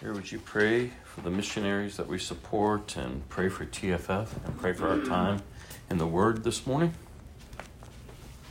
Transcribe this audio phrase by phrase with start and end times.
[0.00, 4.56] Here, would you pray for the missionaries that we support and pray for TFF and
[4.56, 5.42] pray for our time
[5.90, 6.94] in the Word this morning?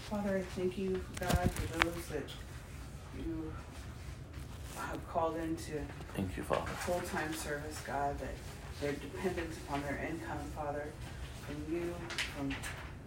[0.10, 2.30] Father, I thank you, God, for those that
[3.18, 3.54] you
[4.76, 5.80] have called into
[6.16, 6.70] Thank you, Father.
[6.80, 8.36] full-time service, God, that
[8.82, 10.88] they're dependent upon their income, Father,
[11.46, 11.96] from you,
[12.36, 12.54] from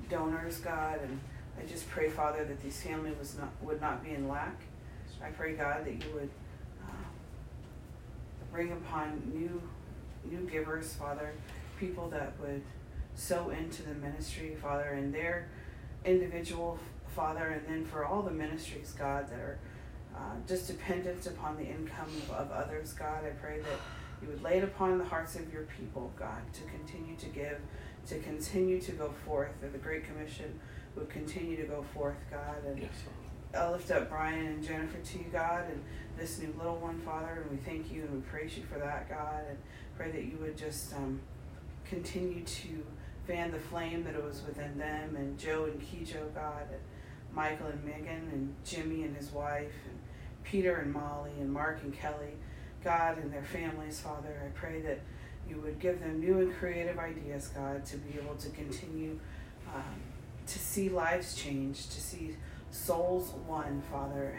[0.09, 1.21] donors, God, and
[1.61, 4.57] I just pray, Father, that these families was not, would not be in lack.
[5.23, 6.31] I pray, God, that you would
[8.53, 9.63] bring upon new
[10.31, 11.33] new givers, Father,
[11.79, 12.63] people that would
[13.15, 15.49] sow into the ministry, Father, and their
[16.05, 16.79] individual
[17.15, 19.59] Father, and then for all the ministries, God, that are
[20.17, 23.81] uh, just dependent upon the income of, of others, God, I pray that
[24.23, 27.59] you would lay it upon the hearts of your people, God, to continue to give,
[28.09, 30.59] to continue to go forth, that the Great Commission
[30.95, 32.91] would continue to go forth, God, and yes.
[33.57, 35.83] I lift up Brian and Jennifer to you, God, and
[36.17, 39.09] this new little one, Father, and we thank you and we praise you for that,
[39.09, 39.59] God, and
[39.97, 41.21] pray that you would just um,
[41.85, 42.87] continue to
[43.27, 46.81] fan the flame that was within them, and Joe and Kijo, God, and
[47.35, 49.99] Michael and Megan, and Jimmy and his wife, and
[50.45, 52.35] Peter and Molly, and Mark and Kelly,
[52.85, 54.41] God, and their families, Father.
[54.45, 55.01] I pray that
[55.49, 59.19] you would give them new and creative ideas, God, to be able to continue
[59.75, 60.01] um,
[60.47, 62.37] to see lives change, to see
[62.71, 64.37] souls won, Father,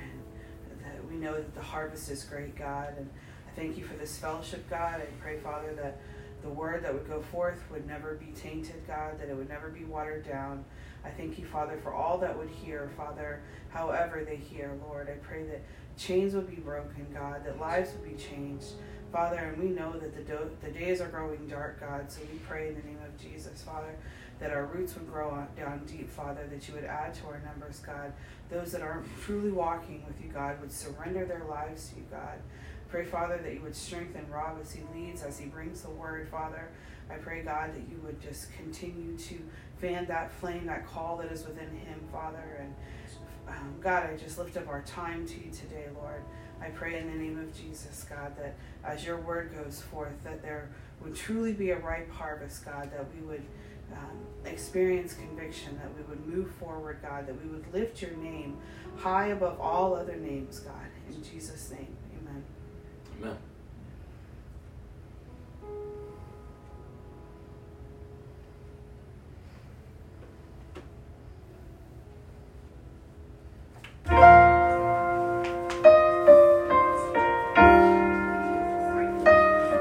[0.69, 2.93] and that we know that the harvest is great, God.
[2.97, 3.09] And
[3.47, 5.01] I thank you for this fellowship, God.
[5.01, 5.99] I pray, Father, that
[6.41, 9.69] the word that would go forth would never be tainted, God, that it would never
[9.69, 10.65] be watered down.
[11.05, 15.09] I thank you, Father, for all that would hear, Father, however they hear, Lord.
[15.09, 15.61] I pray that
[15.97, 18.73] chains would be broken, God, that lives would be changed.
[19.11, 22.37] Father, and we know that the, do- the days are growing dark, God, so we
[22.39, 23.97] pray in the name of Jesus, Father,
[24.41, 27.79] that our roots would grow down deep, Father, that you would add to our numbers,
[27.79, 28.11] God.
[28.49, 32.39] Those that aren't truly walking with you, God, would surrender their lives to you, God.
[32.89, 36.27] Pray, Father, that you would strengthen Rob as he leads, as he brings the word,
[36.27, 36.69] Father.
[37.09, 39.35] I pray, God, that you would just continue to
[39.79, 42.59] fan that flame, that call that is within him, Father.
[42.59, 42.75] And
[43.47, 46.23] um, God, I just lift up our time to you today, Lord.
[46.61, 50.41] I pray in the name of Jesus, God, that as your word goes forth, that
[50.41, 50.69] there
[51.03, 53.43] would truly be a ripe harvest, God, that we would
[53.93, 58.57] um, experience conviction, that we would move forward, God, that we would lift your name
[58.97, 60.73] high above all other names, God.
[61.09, 62.43] In Jesus' name, amen.
[63.21, 63.37] Amen.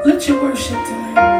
[0.04, 1.39] Let your worship tonight.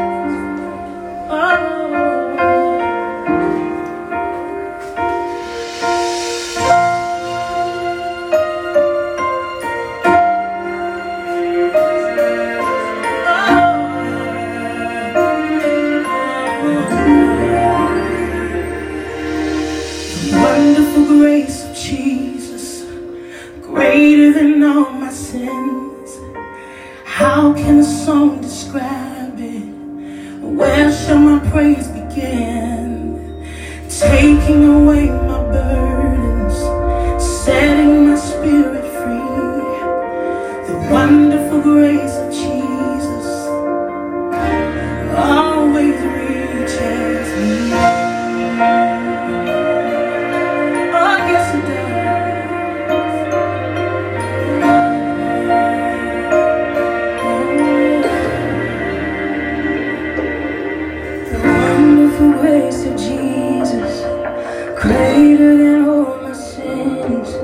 [64.81, 67.35] Greater than all my sins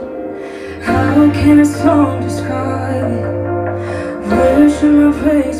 [0.83, 4.27] How can a song describe it?
[4.27, 5.56] Where my I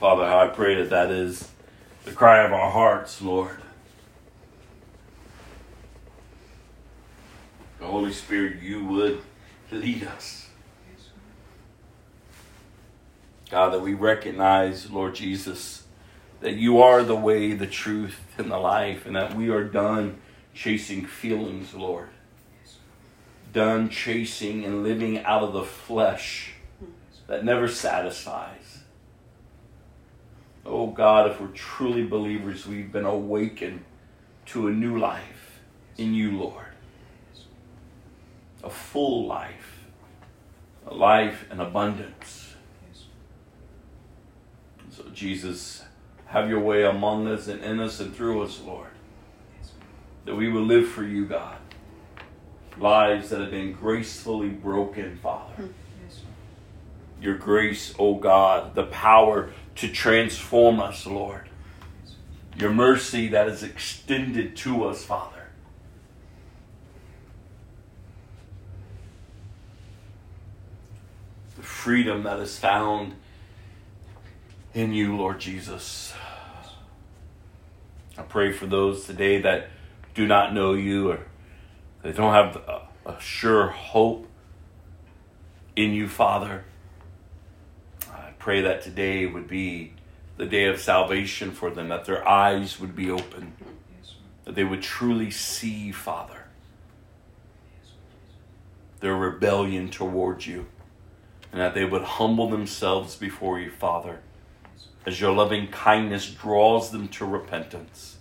[0.00, 1.48] Father, I pray that that is
[2.04, 3.56] the cry of our hearts, Lord.
[7.80, 9.20] The Holy Spirit, you would
[9.72, 10.48] lead us.
[13.50, 15.82] God, that we recognize, Lord Jesus,
[16.40, 20.20] that you are the way, the truth, and the life, and that we are done
[20.54, 22.10] chasing feelings, Lord.
[23.52, 26.52] Done chasing and living out of the flesh
[27.26, 28.77] that never satisfies.
[30.68, 33.84] Oh God, if we're truly believers, we've been awakened
[34.46, 35.60] to a new life
[35.96, 36.66] in you, Lord.
[38.62, 39.84] A full life,
[40.86, 42.54] a life in abundance.
[44.90, 45.84] So, Jesus,
[46.26, 48.90] have your way among us and in us and through us, Lord.
[50.26, 51.56] That we will live for you, God.
[52.76, 55.70] Lives that have been gracefully broken, Father.
[57.20, 61.48] Your grace, O God, the power to transform us, Lord.
[62.56, 65.48] Your mercy that is extended to us, Father.
[71.56, 73.14] The freedom that is found
[74.74, 76.12] in you, Lord Jesus.
[78.16, 79.70] I pray for those today that
[80.14, 81.20] do not know you or
[82.02, 84.26] they don't have a, a sure hope
[85.76, 86.64] in you, Father.
[88.48, 89.92] Pray that today would be
[90.38, 93.52] the day of salvation for them, that their eyes would be open,
[94.46, 96.44] that they would truly see, Father,
[99.00, 100.64] their rebellion towards you,
[101.52, 104.20] and that they would humble themselves before you, Father
[105.04, 108.16] as your loving kindness draws them to repentance,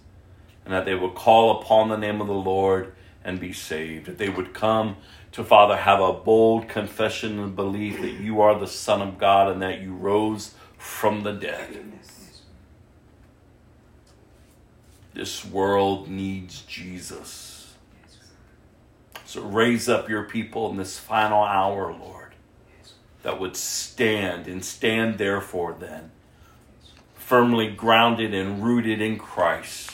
[0.65, 4.07] and that they would call upon the name of the Lord and be saved.
[4.07, 4.97] That they would come
[5.37, 9.51] to Father, have a bold confession and belief that you are the Son of God
[9.51, 11.77] and that you rose from the dead.
[15.13, 17.75] This world needs Jesus.
[19.25, 22.33] So raise up your people in this final hour, Lord,
[23.21, 26.09] that would stand and stand therefore then
[27.13, 29.91] firmly grounded and rooted in Christ,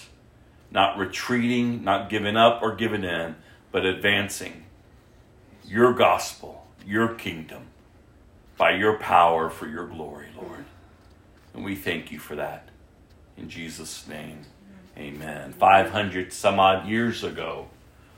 [0.71, 3.35] not retreating, not giving up or giving in,
[3.73, 4.62] but advancing
[5.73, 7.63] your gospel, your kingdom,
[8.57, 10.65] by your power for your glory, Lord.
[11.55, 12.69] And we thank you for that.
[13.37, 14.41] In Jesus' name,
[14.95, 15.53] amen.
[15.53, 17.69] 500 some odd years ago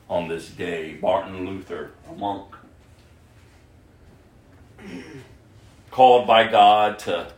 [0.09, 2.53] on this day, Martin Luther, a monk,
[5.91, 7.31] called by God to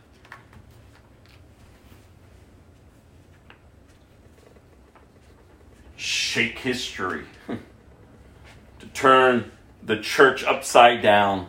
[5.94, 7.22] shake history,
[8.80, 9.52] to turn
[9.88, 11.46] the church upside down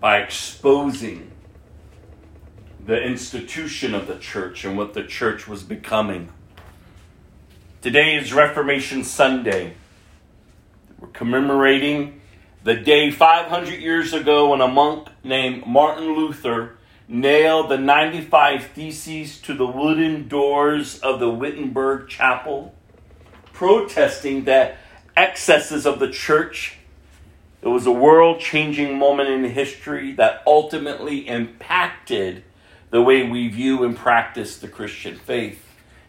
[0.00, 1.30] by exposing
[2.84, 6.28] the institution of the church and what the church was becoming.
[7.80, 9.74] Today is Reformation Sunday.
[10.98, 12.20] We're commemorating
[12.64, 19.40] the day 500 years ago when a monk named Martin Luther nailed the 95 Theses
[19.42, 22.74] to the wooden doors of the Wittenberg Chapel,
[23.52, 24.74] protesting the
[25.16, 26.78] excesses of the church.
[27.62, 32.44] It was a world changing moment in history that ultimately impacted
[32.90, 35.64] the way we view and practice the Christian faith.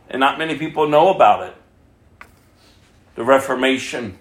[0.10, 2.28] And not many people know about it.
[3.16, 4.18] The Reformation,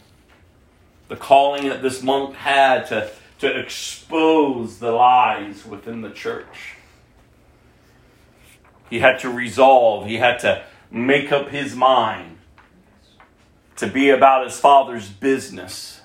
[1.08, 3.10] the calling that this monk had to
[3.44, 6.76] to expose the lies within the church.
[8.88, 12.33] He had to resolve, he had to make up his mind
[13.76, 16.00] to be about his father's business.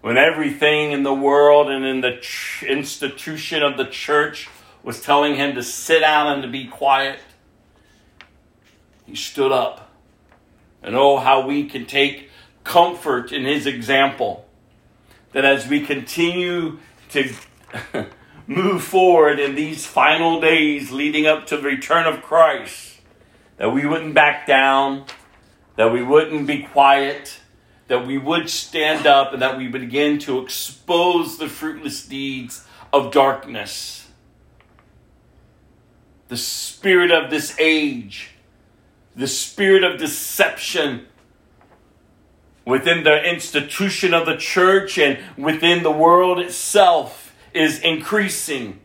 [0.00, 4.48] When everything in the world and in the ch- institution of the church
[4.82, 7.20] was telling him to sit down and to be quiet,
[9.04, 9.90] he stood up.
[10.82, 12.30] And oh, how we can take
[12.64, 14.46] comfort in his example
[15.32, 16.78] that as we continue
[17.10, 17.32] to
[18.46, 23.00] move forward in these final days leading up to the return of Christ,
[23.58, 25.04] that we wouldn't back down,
[25.80, 27.40] that we wouldn't be quiet,
[27.88, 32.66] that we would stand up, and that we would begin to expose the fruitless deeds
[32.92, 34.06] of darkness.
[36.28, 38.32] The spirit of this age,
[39.16, 41.06] the spirit of deception
[42.66, 48.80] within the institution of the church and within the world itself is increasing.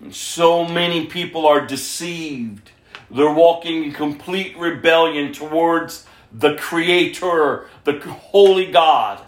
[0.00, 2.72] And so many people are deceived.
[3.10, 9.20] They're walking in complete rebellion towards the Creator, the Holy God.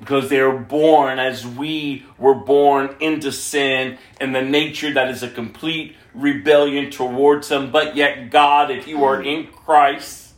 [0.00, 5.22] because they are born as we were born into sin and the nature that is
[5.22, 7.70] a complete rebellion towards Him.
[7.70, 10.32] But yet, God, if you are in Christ,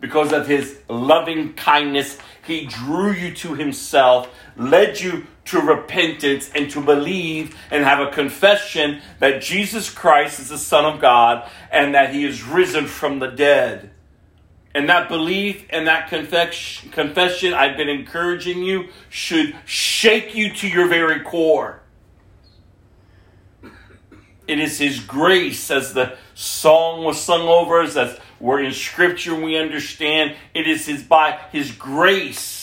[0.00, 6.70] because of His loving kindness, He drew you to Himself, led you to repentance and
[6.70, 11.94] to believe and have a confession that Jesus Christ is the Son of God and
[11.94, 13.90] that He is risen from the dead.
[14.74, 20.86] And that belief and that confession I've been encouraging you should shake you to your
[20.88, 21.80] very core.
[24.46, 29.34] It is His grace, as the song was sung over us, as we're in Scripture
[29.34, 30.36] we understand.
[30.54, 32.55] It is His by His grace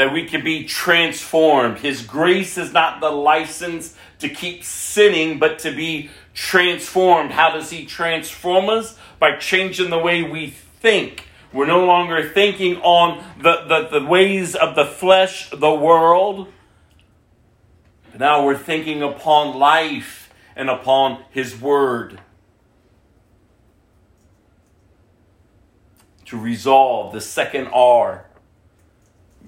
[0.00, 1.76] that we can be transformed.
[1.76, 7.32] His grace is not the license to keep sinning, but to be transformed.
[7.32, 8.96] How does He transform us?
[9.18, 11.26] By changing the way we think.
[11.52, 16.50] We're no longer thinking on the, the, the ways of the flesh, the world.
[18.10, 22.22] But Now we're thinking upon life and upon His Word.
[26.24, 28.29] To resolve the second R.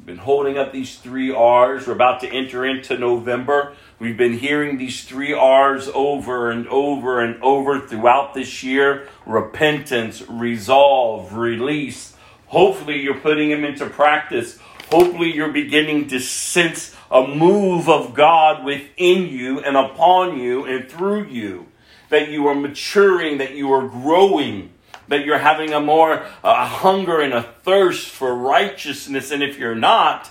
[0.04, 1.86] Been holding up these three R's.
[1.86, 3.76] We're about to enter into November.
[4.00, 10.28] We've been hearing these three R's over and over and over throughout this year repentance,
[10.28, 12.16] resolve, release.
[12.46, 14.58] Hopefully, you're putting them into practice.
[14.90, 20.90] Hopefully, you're beginning to sense a move of God within you and upon you and
[20.90, 21.68] through you.
[22.08, 24.71] That you are maturing, that you are growing,
[25.12, 29.30] that you're having a more uh, a hunger and a thirst for righteousness.
[29.30, 30.30] And if you're not,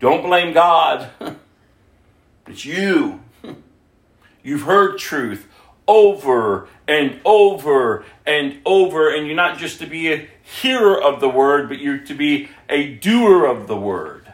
[0.00, 1.10] don't blame God.
[2.48, 3.20] it's you.
[4.42, 5.48] You've heard truth
[5.86, 11.28] over and over and over, and you're not just to be a hearer of the
[11.28, 14.32] word, but you're to be a doer of the word.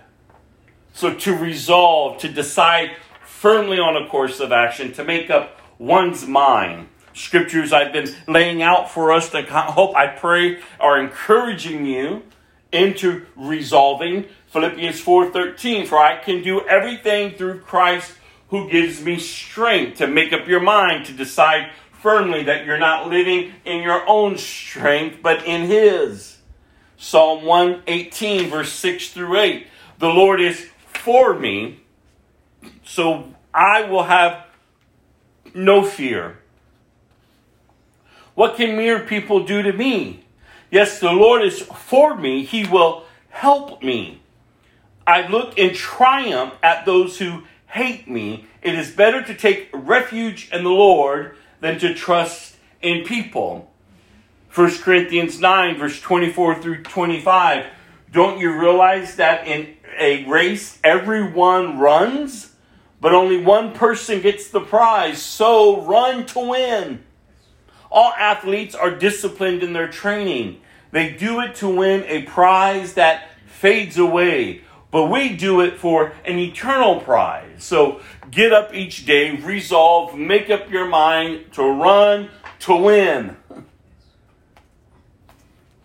[0.95, 2.93] So to resolve, to decide
[3.27, 6.89] firmly on a course of action, to make up one's mind.
[7.15, 12.25] Scriptures I've been laying out for us to hope, I pray, are encouraging you
[12.73, 14.27] into resolving.
[14.49, 18.13] Philippians 4:13, for I can do everything through Christ
[18.49, 21.71] who gives me strength to make up your mind to decide
[22.03, 26.39] firmly that you're not living in your own strength but in his.
[26.97, 29.67] Psalm 118 verse 6 through 8.
[29.99, 31.81] The Lord is for me,
[32.85, 34.47] so I will have
[35.55, 36.39] no fear.
[38.35, 40.25] What can mere people do to me?
[40.71, 44.23] Yes, the Lord is for me, He will help me.
[45.07, 48.47] I look in triumph at those who hate me.
[48.63, 53.71] It is better to take refuge in the Lord than to trust in people.
[54.55, 57.67] 1 Corinthians 9, verse 24 through 25.
[58.13, 62.55] Don't you realize that in a race, everyone runs,
[63.01, 65.21] but only one person gets the prize.
[65.21, 67.05] So run to win.
[67.95, 70.61] All athletes are disciplined in their training.
[70.91, 76.13] They do it to win a prize that fades away, but we do it for
[76.25, 77.63] an eternal prize.
[77.63, 78.01] So
[78.33, 82.31] get up each day, resolve, make up your mind to run
[82.61, 83.37] to win.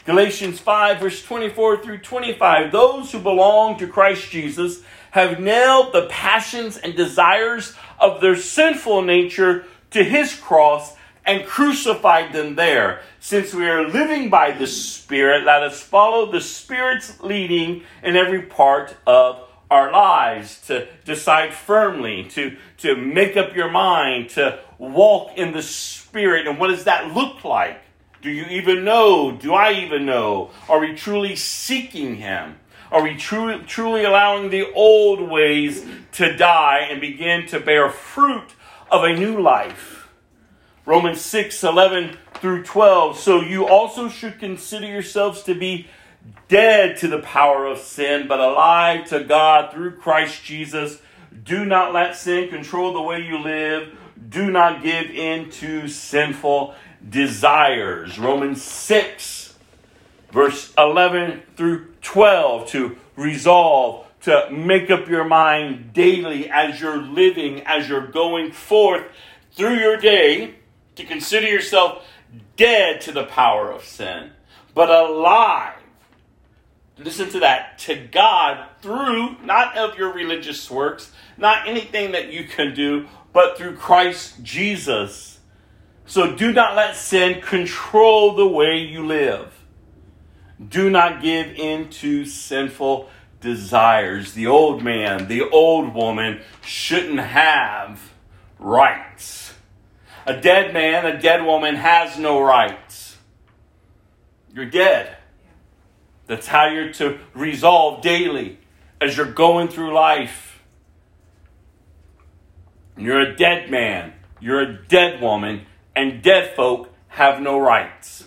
[0.06, 2.72] Galatians 5, verse 24 through 25.
[2.72, 9.04] Those who belong to Christ Jesus have nailed the passions and desires of their sinful
[9.04, 10.95] nature to his cross
[11.30, 13.02] and crucified them there.
[13.20, 18.42] Since we are living by the Spirit, let us follow the Spirit's leading in every
[18.42, 19.39] part of
[19.70, 25.62] our lives, to decide firmly, to, to make up your mind, to walk in the
[25.62, 26.48] Spirit.
[26.48, 27.80] And what does that look like?
[28.24, 29.32] Do you even know?
[29.32, 30.50] Do I even know?
[30.68, 32.58] Are we truly seeking Him?
[32.92, 38.56] Are we truly, truly allowing the old ways to die and begin to bear fruit
[38.89, 39.99] of a new life?
[40.89, 43.19] Romans 6 11 through 12.
[43.19, 45.86] So you also should consider yourselves to be
[46.47, 50.99] dead to the power of sin, but alive to God through Christ Jesus.
[51.43, 53.95] Do not let sin control the way you live.
[54.30, 56.73] Do not give in to sinful
[57.08, 58.17] desires.
[58.17, 59.60] Romans 6,
[60.32, 67.62] verse 11 through 12, to resolve, to make up your mind daily as you're living,
[67.67, 69.04] as you're going forth
[69.52, 70.56] through your day,
[71.00, 72.06] to consider yourself
[72.56, 74.32] dead to the power of sin,
[74.74, 75.76] but alive.
[76.98, 77.80] Listen to that.
[77.80, 83.58] To God through, not of your religious works, not anything that you can do, but
[83.58, 85.40] through Christ Jesus
[86.10, 89.54] so do not let sin control the way you live.
[90.68, 94.34] Do not give in to sinful desires.
[94.34, 98.12] The old man, the old woman shouldn't have
[98.58, 99.49] rights.
[100.30, 103.18] A dead man, a dead woman has no rights.
[104.54, 105.18] You're dead.
[106.28, 108.60] That's how you're to resolve daily
[109.02, 110.62] as you're going through life.
[112.96, 115.65] You're a dead man, you're a dead woman,
[115.96, 118.24] and dead folk have no rights.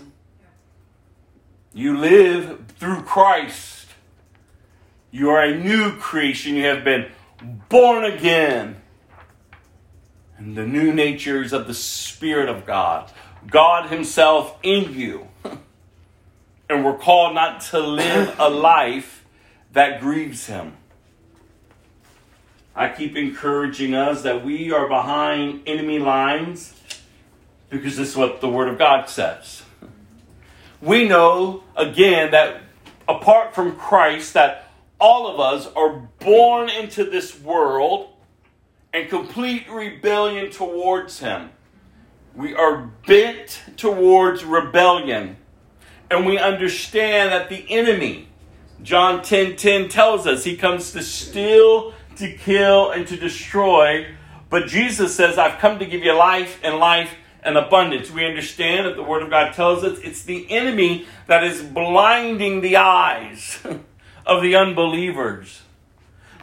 [1.72, 3.86] You live through Christ.
[5.12, 6.56] You are a new creation.
[6.56, 7.12] You have been
[7.68, 8.81] born again.
[10.42, 13.12] And the new natures of the Spirit of God.
[13.48, 15.28] God Himself in you.
[16.70, 19.26] And we're called not to live a life
[19.72, 20.72] that grieves Him.
[22.74, 26.72] I keep encouraging us that we are behind enemy lines
[27.68, 29.62] because this is what the Word of God says.
[30.80, 32.62] We know, again, that
[33.06, 38.11] apart from Christ, that all of us are born into this world
[38.92, 41.50] in complete rebellion towards Him.
[42.34, 45.36] We are bent towards rebellion.
[46.10, 48.28] And we understand that the enemy,
[48.82, 54.06] John 10:10 10, 10 tells us he comes to steal, to kill, and to destroy.
[54.50, 58.10] But Jesus says, I've come to give you life and life and abundance.
[58.10, 62.60] We understand that the Word of God tells us it's the enemy that is blinding
[62.60, 63.58] the eyes
[64.26, 65.62] of the unbelievers.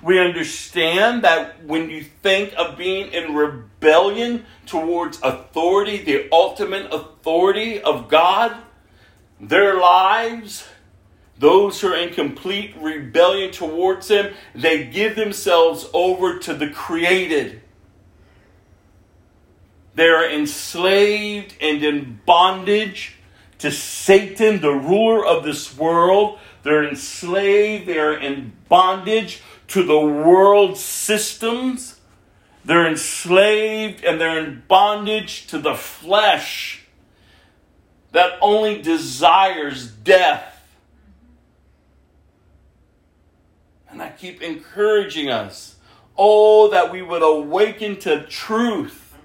[0.01, 7.81] We understand that when you think of being in rebellion towards authority, the ultimate authority
[7.81, 8.55] of God,
[9.41, 10.65] their lives,
[11.37, 17.61] those who are in complete rebellion towards Him, they give themselves over to the created.
[19.95, 23.15] They are enslaved and in bondage
[23.57, 26.39] to Satan, the ruler of this world.
[26.63, 31.99] They're enslaved, they are in bondage to the world systems.
[32.65, 36.85] They're enslaved and they're in bondage to the flesh
[38.11, 40.55] that only desires death.
[43.89, 45.75] And I keep encouraging us,
[46.17, 49.15] oh, that we would awaken to truth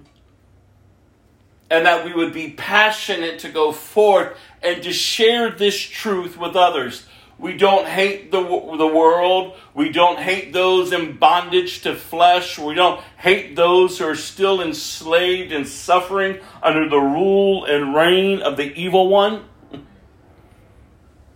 [1.71, 6.57] and that we would be passionate to go forth and to share this truth with
[6.57, 7.07] others.
[7.45, 9.55] We don't hate the, the world.
[9.75, 12.59] We don't hate those in bondage to flesh.
[12.59, 18.41] We don't hate those who are still enslaved and suffering under the rule and reign
[18.41, 19.45] of the evil one.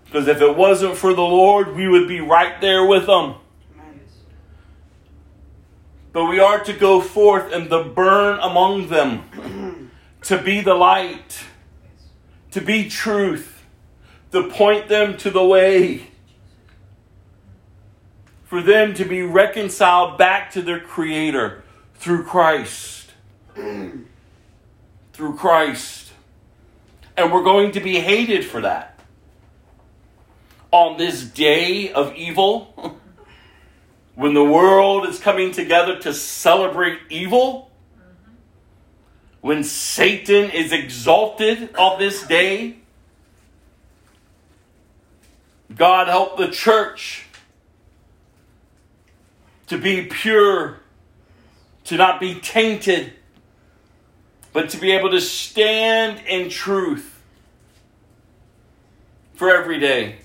[0.07, 3.35] Because if it wasn't for the Lord, we would be right there with them.
[6.15, 9.91] But we are to go forth and to burn among them,
[10.23, 11.45] to be the light,
[12.53, 13.58] to be truth
[14.33, 16.09] to point them to the way,
[18.45, 21.63] for them to be reconciled back to their Creator
[21.95, 23.13] through Christ.
[25.13, 26.13] through Christ.
[27.17, 29.01] And we're going to be hated for that.
[30.71, 32.97] On this day of evil,
[34.15, 37.71] when the world is coming together to celebrate evil,
[39.41, 42.78] when Satan is exalted on this day,
[45.79, 47.25] God help the church
[49.69, 50.81] to be pure,
[51.85, 53.13] to not be tainted,
[54.53, 57.23] but to be able to stand in truth
[59.35, 60.17] for every day.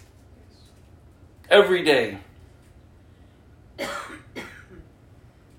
[1.50, 2.18] Every day.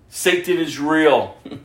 [0.08, 1.36] Satan is real.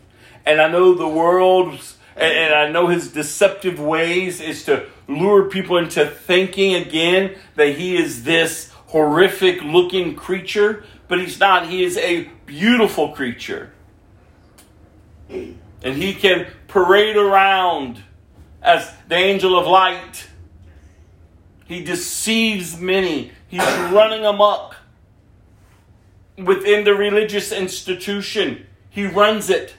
[0.46, 5.78] And I know the world's and, I know his deceptive ways is to lure people
[5.78, 11.68] into thinking again that he is this horrific looking creature, but he's not.
[11.68, 13.74] He is a beautiful creature.
[15.30, 18.04] And he can parade around
[18.62, 20.28] as the angel of light.
[21.66, 23.32] He deceives many.
[23.48, 24.76] He's running amok
[26.38, 28.66] within the religious institution.
[28.90, 29.76] He runs it.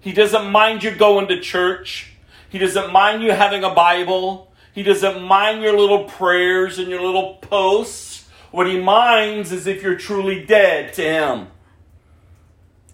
[0.00, 2.12] He doesn't mind you going to church.
[2.48, 4.52] He doesn't mind you having a Bible.
[4.72, 8.28] He doesn't mind your little prayers and your little posts.
[8.50, 11.48] What he minds is if you're truly dead to him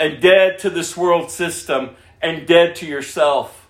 [0.01, 1.91] and dead to this world system
[2.21, 3.69] and dead to yourself,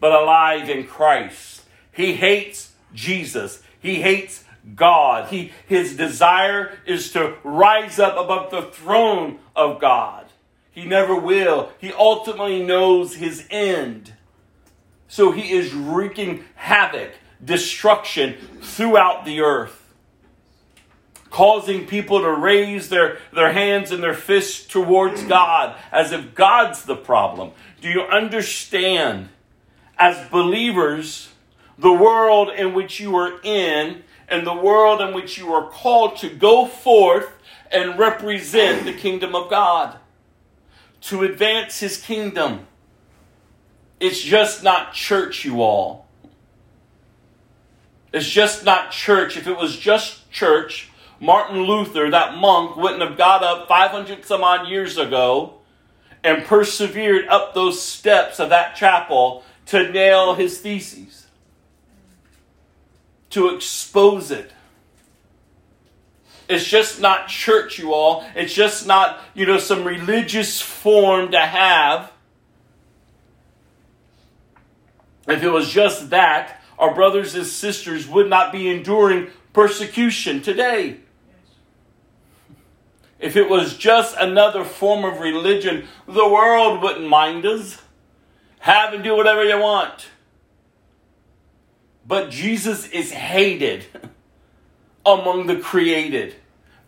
[0.00, 1.62] but alive in Christ.
[1.92, 3.62] He hates Jesus.
[3.80, 4.44] He hates
[4.74, 5.30] God.
[5.30, 10.26] He, his desire is to rise up above the throne of God.
[10.72, 11.70] He never will.
[11.78, 14.12] He ultimately knows his end.
[15.08, 17.12] So he is wreaking havoc,
[17.44, 19.92] destruction throughout the earth,
[21.30, 26.84] causing people to raise their, their hands and their fists towards God as if God's
[26.84, 27.52] the problem.
[27.80, 29.28] Do you understand,
[29.98, 31.30] as believers,
[31.78, 36.16] the world in which you are in and the world in which you are called
[36.16, 37.30] to go forth
[37.70, 39.98] and represent the kingdom of God,
[41.02, 42.66] to advance his kingdom?
[43.98, 46.06] It's just not church, you all.
[48.12, 49.36] It's just not church.
[49.36, 50.90] If it was just church,
[51.20, 55.54] Martin Luther, that monk, wouldn't have got up 500 some odd years ago
[56.22, 61.26] and persevered up those steps of that chapel to nail his theses,
[63.30, 64.52] to expose it.
[66.48, 68.24] It's just not church, you all.
[68.34, 72.12] It's just not, you know, some religious form to have.
[75.26, 80.98] If it was just that, our brothers and sisters would not be enduring persecution today.
[83.18, 87.80] If it was just another form of religion, the world wouldn't mind us.
[88.58, 90.08] Have and do whatever you want.
[92.06, 93.86] But Jesus is hated
[95.06, 96.36] among the created.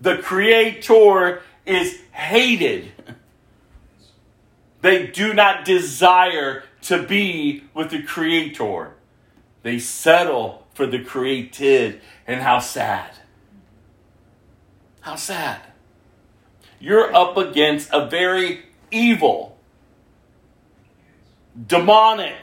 [0.01, 2.93] The creator is hated.
[4.81, 8.95] They do not desire to be with the creator.
[9.63, 12.01] They settle for the created.
[12.27, 13.11] And how sad.
[15.01, 15.61] How sad.
[16.81, 19.59] You're up against a very evil,
[21.67, 22.37] demonic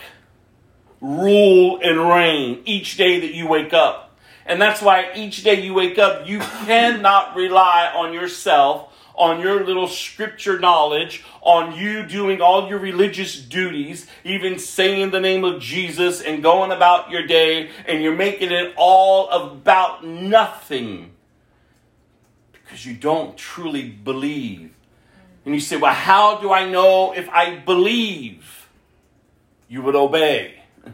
[0.99, 4.17] rule and reign each day that you wake up.
[4.45, 9.63] And that's why each day you wake up, you cannot rely on yourself on your
[9.63, 15.61] little scripture knowledge, on you doing all your religious duties, even saying the name of
[15.61, 21.11] Jesus and going about your day, and you're making it all about nothing
[22.51, 24.73] because you don't truly believe.
[25.45, 28.67] And you say, Well, how do I know if I believe?
[29.67, 30.61] You would obey.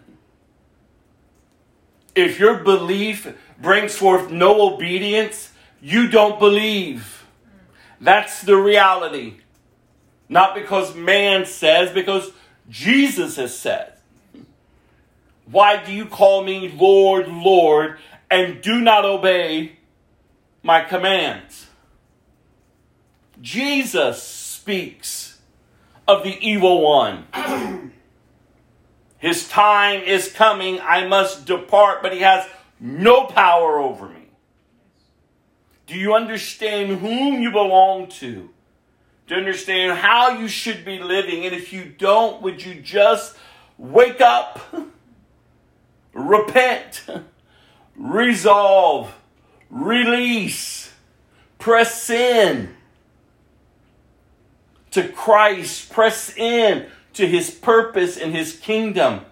[2.14, 7.21] If your belief brings forth no obedience, you don't believe.
[8.02, 9.36] That's the reality.
[10.28, 12.32] Not because man says, because
[12.68, 13.94] Jesus has said.
[15.46, 18.00] Why do you call me Lord, Lord,
[18.30, 19.74] and do not obey
[20.64, 21.68] my commands?
[23.42, 25.40] Jesus speaks
[26.08, 27.26] of the evil one.
[29.20, 30.80] His time is coming.
[30.82, 32.48] I must depart, but he has
[32.80, 34.21] no power over me.
[35.92, 38.50] Do you understand whom you belong to?
[39.28, 41.44] Do you understand how you should be living?
[41.44, 43.36] And if you don't, would you just
[43.78, 44.62] wake up,
[46.14, 47.04] repent,
[47.98, 49.14] resolve,
[49.70, 50.94] release,
[51.60, 52.74] press in
[54.92, 56.86] to Christ, press in
[57.16, 59.26] to his purpose and his kingdom?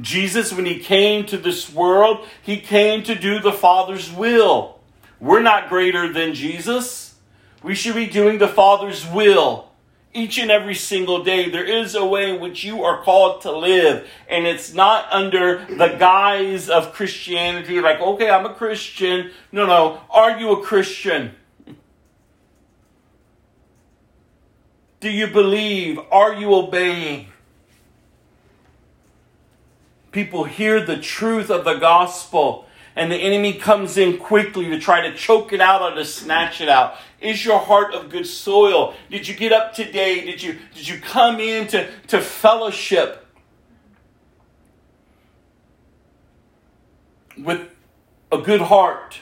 [0.00, 4.78] Jesus, when he came to this world, he came to do the Father's will.
[5.22, 7.14] We're not greater than Jesus.
[7.62, 9.68] We should be doing the Father's will
[10.12, 11.48] each and every single day.
[11.48, 15.64] There is a way in which you are called to live, and it's not under
[15.66, 19.30] the guise of Christianity, like, okay, I'm a Christian.
[19.52, 20.00] No, no.
[20.10, 21.36] Are you a Christian?
[24.98, 26.00] Do you believe?
[26.10, 27.28] Are you obeying?
[30.10, 35.08] People hear the truth of the gospel and the enemy comes in quickly to try
[35.08, 36.96] to choke it out or to snatch it out.
[37.20, 38.94] Is your heart of good soil?
[39.10, 40.24] Did you get up today?
[40.24, 43.26] Did you, did you come in to, to fellowship
[47.38, 47.68] with
[48.30, 49.20] a good heart?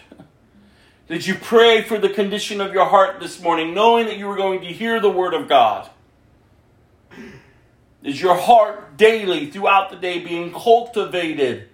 [1.09, 4.37] Did you pray for the condition of your heart this morning, knowing that you were
[4.37, 5.91] going to hear the word of God?
[8.03, 11.68] Is your heart daily, throughout the day, being cultivated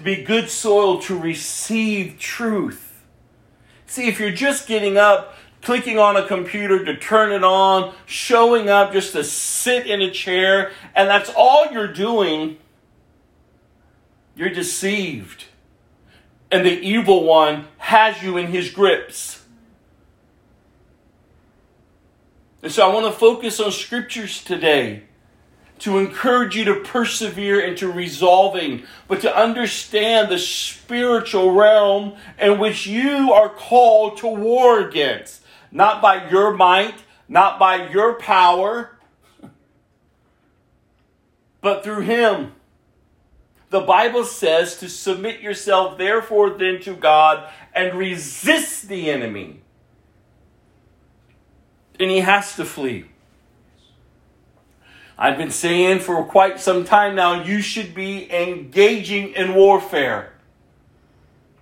[0.00, 3.04] to be good soil to receive truth.
[3.86, 8.70] See, if you're just getting up, clicking on a computer to turn it on, showing
[8.70, 12.56] up just to sit in a chair, and that's all you're doing,
[14.34, 15.44] you're deceived.
[16.50, 19.44] And the evil one has you in his grips.
[22.62, 25.04] And so I want to focus on scriptures today
[25.80, 32.86] to encourage you to persevere into resolving, but to understand the spiritual realm in which
[32.86, 35.42] you are called to war against.
[35.72, 36.96] Not by your might,
[37.28, 38.98] not by your power,
[41.60, 42.52] but through Him.
[43.70, 49.62] The Bible says to submit yourself, therefore, then to God and resist the enemy.
[52.00, 53.06] And he has to flee.
[55.22, 60.32] I've been saying for quite some time now, you should be engaging in warfare.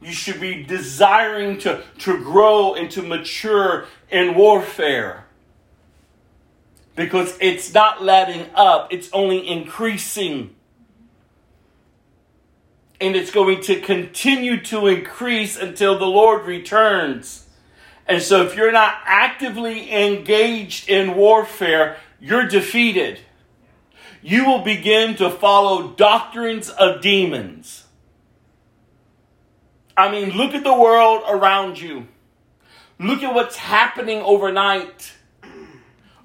[0.01, 5.25] You should be desiring to, to grow and to mature in warfare.
[6.95, 10.55] Because it's not letting up, it's only increasing
[13.01, 17.47] and it's going to continue to increase until the Lord returns.
[18.07, 23.21] And so, if you're not actively engaged in warfare, you're defeated.
[24.23, 27.85] You will begin to follow doctrines of demons.
[29.97, 32.09] I mean, look at the world around you.
[32.99, 35.12] Look at what's happening overnight.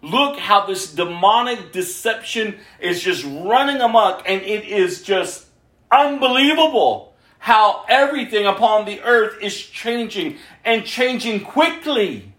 [0.01, 5.45] Look how this demonic deception is just running amok, and it is just
[5.91, 12.33] unbelievable how everything upon the earth is changing and changing quickly.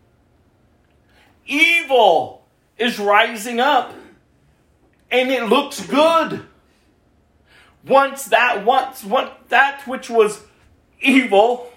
[1.47, 2.47] Evil
[2.77, 3.95] is rising up
[5.11, 6.45] and it looks good.
[7.87, 10.43] Once that once what that which was
[11.01, 11.71] evil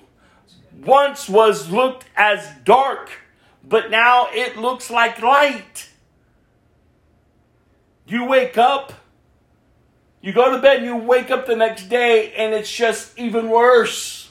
[0.86, 3.09] once was looked as dark,
[3.63, 5.89] but now it looks like light.
[8.07, 8.93] You wake up
[10.21, 13.49] you go to bed and you wake up the next day and it's just even
[13.49, 14.30] worse.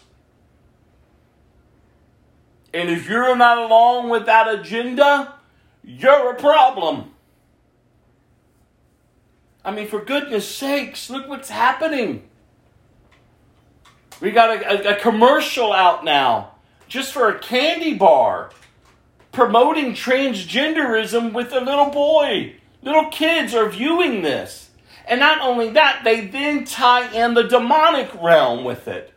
[2.74, 5.34] And if you're not along with that agenda,
[5.82, 7.12] you're a problem.
[9.66, 12.22] I mean, for goodness sakes, look what's happening.
[14.20, 16.52] We got a, a, a commercial out now
[16.86, 18.50] just for a candy bar
[19.32, 22.54] promoting transgenderism with a little boy.
[22.80, 24.70] Little kids are viewing this.
[25.04, 29.12] And not only that, they then tie in the demonic realm with it,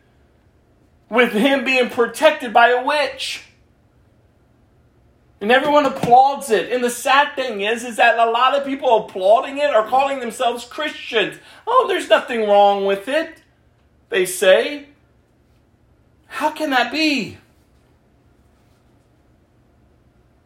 [1.09, 3.43] with him being protected by a witch.
[5.41, 6.71] And everyone applauds it.
[6.71, 10.19] And the sad thing is, is that a lot of people applauding it are calling
[10.19, 11.37] themselves Christians.
[11.65, 13.41] Oh, there's nothing wrong with it,
[14.09, 14.89] they say.
[16.27, 17.37] How can that be?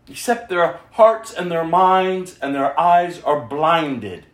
[0.08, 4.28] Except their hearts and their minds and their eyes are blinded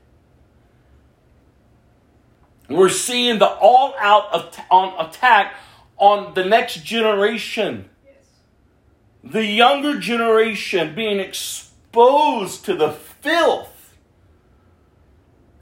[2.69, 4.55] we're seeing the all out
[4.99, 5.55] attack
[5.97, 7.88] on the next generation.
[9.23, 13.95] The younger generation being exposed to the filth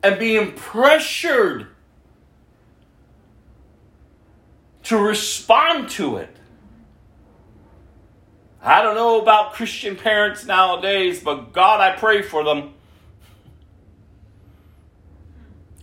[0.03, 1.68] and being pressured
[4.84, 6.34] to respond to it.
[8.62, 12.74] I don't know about Christian parents nowadays, but God, I pray for them.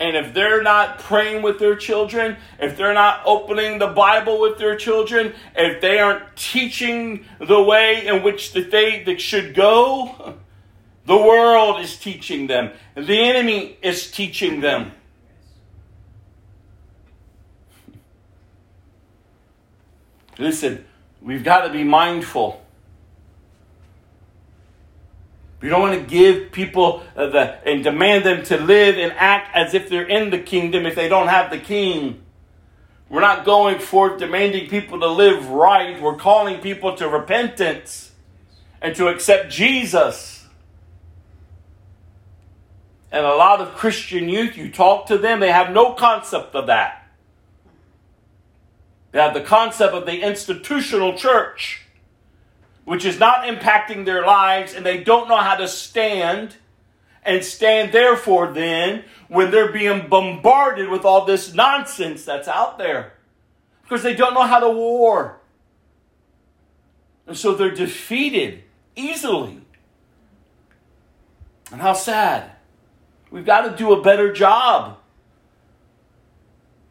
[0.01, 4.59] And if they're not praying with their children, if they're not opening the Bible with
[4.59, 10.35] their children, if they aren't teaching the way in which that they, they should go,
[11.07, 12.73] the world is teaching them.
[12.97, 14.91] The enemy is teaching them.
[20.39, 20.85] Listen,
[21.23, 22.64] we've got to be mindful
[25.65, 29.57] We don't want to give people uh, the and demand them to live and act
[29.57, 32.21] as if they're in the kingdom if they don't have the king.
[33.09, 35.99] We're not going forth demanding people to live right.
[36.03, 38.12] We're calling people to repentance
[38.83, 40.47] and to accept Jesus.
[43.11, 46.67] And a lot of Christian youth, you talk to them, they have no concept of
[46.67, 47.09] that.
[49.12, 51.84] They have the concept of the institutional church
[52.85, 56.57] which is not impacting their lives, and they don't know how to stand
[57.24, 63.14] and stand therefore then when they're being bombarded with all this nonsense that's out there
[63.82, 65.41] because they don't know how to war.
[67.26, 68.62] And so they're defeated
[68.95, 69.61] easily.
[71.72, 72.51] And how sad.
[73.30, 74.99] We've got to do a better job.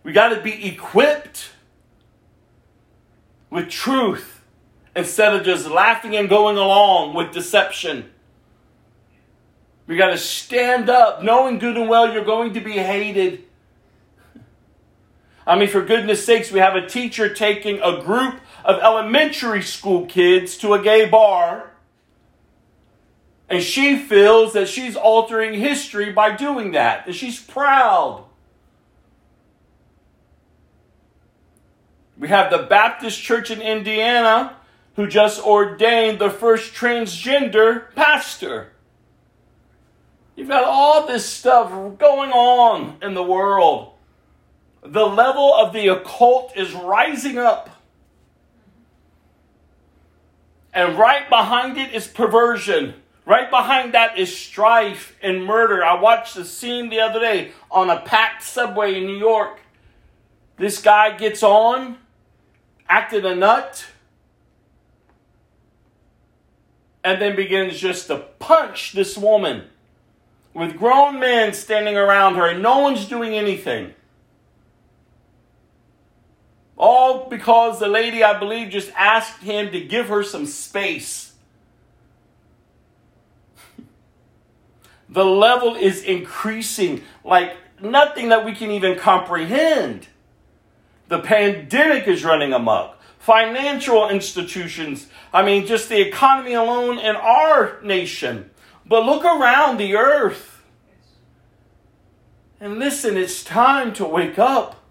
[0.04, 1.52] We got to be equipped
[3.50, 4.43] with truth
[4.96, 8.10] instead of just laughing and going along with deception.
[9.88, 13.44] We got to stand up knowing good and well you're going to be hated.
[15.46, 20.06] I mean, for goodness sakes, we have a teacher taking a group of elementary school
[20.06, 21.72] kids to a gay bar.
[23.50, 27.08] And she feels that she's altering history by doing that.
[27.08, 28.24] And she's proud.
[32.18, 34.56] We have the Baptist Church in Indiana
[34.96, 38.74] who just ordained the first transgender pastor.
[40.36, 43.90] You've got all this stuff going on in the world.
[44.86, 47.70] the level of the occult is rising up.
[50.74, 52.96] And right behind it is perversion.
[53.26, 55.86] Right behind that is strife and murder.
[55.86, 59.60] I watched the scene the other day on a packed subway in New York.
[60.58, 61.98] This guy gets on,
[62.90, 63.86] acting a nut,
[67.04, 69.64] and then begins just to punch this woman
[70.54, 73.94] with grown men standing around her, and no one's doing anything.
[76.78, 81.34] All because the lady, I believe, just asked him to give her some space.
[85.14, 90.08] the level is increasing like nothing that we can even comprehend.
[91.08, 93.00] The pandemic is running amok.
[93.24, 98.52] Financial institutions, I mean, just the economy alone in our nation.
[98.86, 100.62] But look around the earth.
[102.60, 104.84] And listen, it's time to wake up.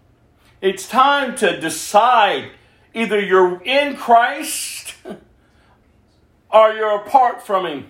[0.61, 2.49] It's time to decide
[2.95, 4.95] either you're in Christ
[6.49, 7.85] or you're apart from Him.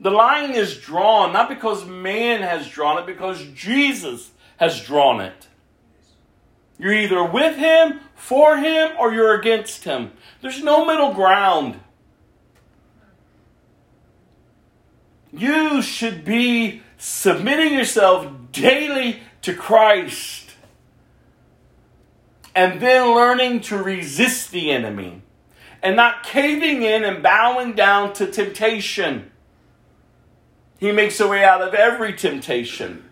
[0.00, 5.46] The line is drawn not because man has drawn it, because Jesus has drawn it.
[6.78, 10.10] You're either with Him, for Him, or you're against Him.
[10.40, 11.78] There's no middle ground.
[15.30, 20.52] You should be submitting yourself daily to Christ
[22.54, 25.20] and then learning to resist the enemy
[25.82, 29.30] and not caving in and bowing down to temptation.
[30.78, 33.04] He makes a way out of every temptation.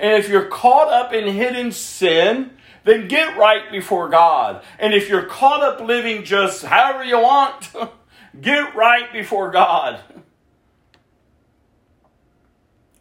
[0.00, 2.50] And if you're caught up in hidden sin,
[2.88, 4.64] then get right before God.
[4.78, 7.68] And if you're caught up living just however you want,
[8.40, 10.00] get right before God.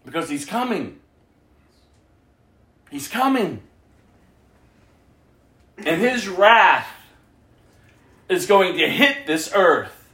[0.05, 1.01] Because He's coming.
[2.89, 3.61] He's coming.
[5.77, 6.88] And his wrath
[8.29, 10.09] is going to hit this earth.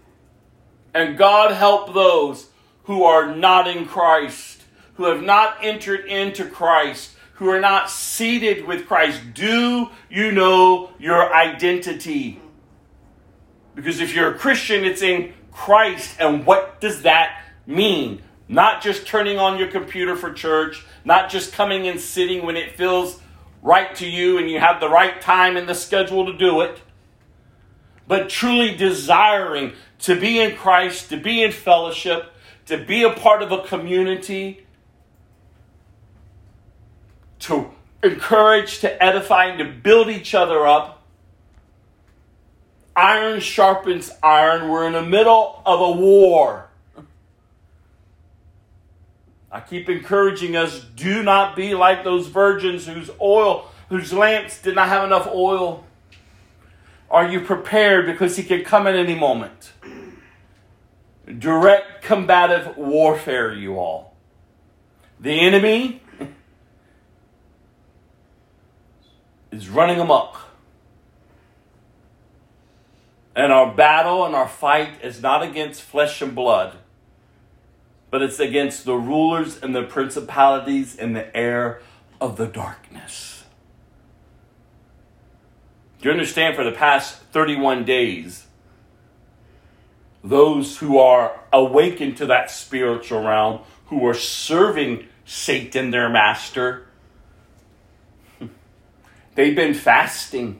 [0.94, 2.50] And God help those
[2.84, 4.64] who are not in Christ,
[4.96, 9.22] who have not entered into Christ, who are not seated with Christ.
[9.34, 12.40] Do you know your identity?
[13.76, 16.16] Because if you're a Christian, it's in Christ.
[16.20, 18.22] And what does that mean?
[18.48, 22.76] Not just turning on your computer for church, not just coming and sitting when it
[22.76, 23.20] feels
[23.64, 26.82] right to you and you have the right time in the schedule to do it,
[28.08, 32.34] but truly desiring to be in Christ, to be in fellowship,
[32.66, 34.66] to be a part of a community,
[37.44, 37.70] to
[38.02, 41.02] encourage, to edify, and to build each other up.
[42.96, 44.70] Iron sharpens iron.
[44.70, 46.70] We're in the middle of a war.
[49.52, 54.76] I keep encouraging us do not be like those virgins whose oil, whose lamps did
[54.76, 55.86] not have enough oil.
[57.10, 59.74] Are you prepared because he can come at any moment?
[61.38, 64.16] Direct combative warfare, you all.
[65.20, 66.03] The enemy
[69.54, 70.40] is running amok.
[73.36, 76.78] And our battle and our fight is not against flesh and blood
[78.14, 81.82] but it's against the rulers and the principalities in the air
[82.22, 83.44] of the darkness.
[86.00, 88.46] Do you understand for the past 31 days,
[90.24, 96.86] those who are awakened to that spiritual realm, who are serving Satan, their master,
[99.36, 100.60] they've been fasting,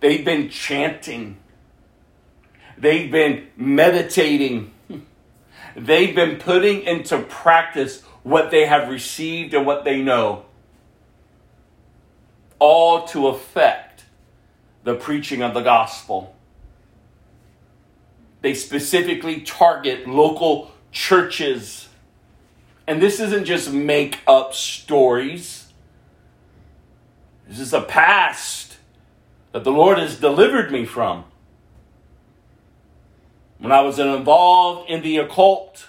[0.00, 1.38] they've been chanting,
[2.76, 4.72] they've been meditating
[5.78, 10.44] They've been putting into practice what they have received and what they know,
[12.58, 14.04] all to affect
[14.82, 16.34] the preaching of the gospel.
[18.40, 21.88] They specifically target local churches.
[22.86, 25.67] And this isn't just make up stories.
[27.48, 28.76] This is a past
[29.52, 31.24] that the Lord has delivered me from
[33.58, 35.88] when I was involved in the occult.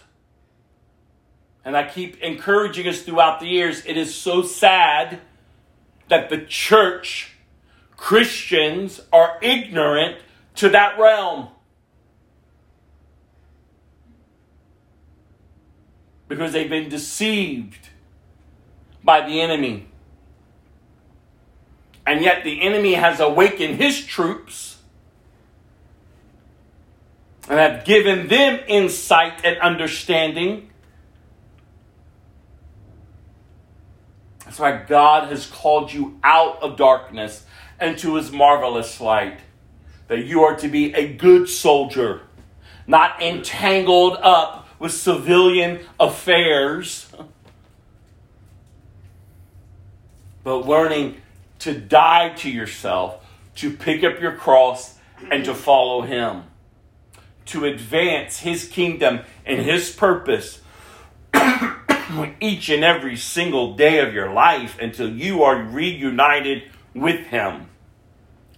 [1.65, 3.85] And I keep encouraging us throughout the years.
[3.85, 5.19] It is so sad
[6.07, 7.33] that the church,
[7.97, 10.17] Christians, are ignorant
[10.55, 11.49] to that realm.
[16.29, 17.89] Because they've been deceived
[19.03, 19.88] by the enemy.
[22.09, 24.79] And yet the enemy has awakened his troops
[27.47, 30.71] and have given them insight and understanding.
[34.43, 37.45] That's why God has called you out of darkness
[37.79, 39.41] into his marvelous light.
[40.07, 42.21] That you are to be a good soldier,
[42.87, 47.07] not entangled up with civilian affairs,
[50.43, 51.21] but learning
[51.59, 54.97] to die to yourself, to pick up your cross,
[55.31, 56.43] and to follow him,
[57.45, 60.61] to advance his kingdom and his purpose
[62.41, 67.67] each and every single day of your life until you are reunited with Him.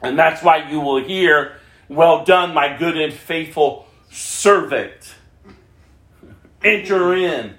[0.01, 5.15] And that's why you will hear, Well done, my good and faithful servant.
[6.63, 7.55] Enter in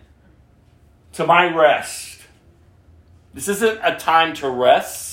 [1.15, 2.21] to my rest.
[3.35, 5.12] This isn't a time to rest.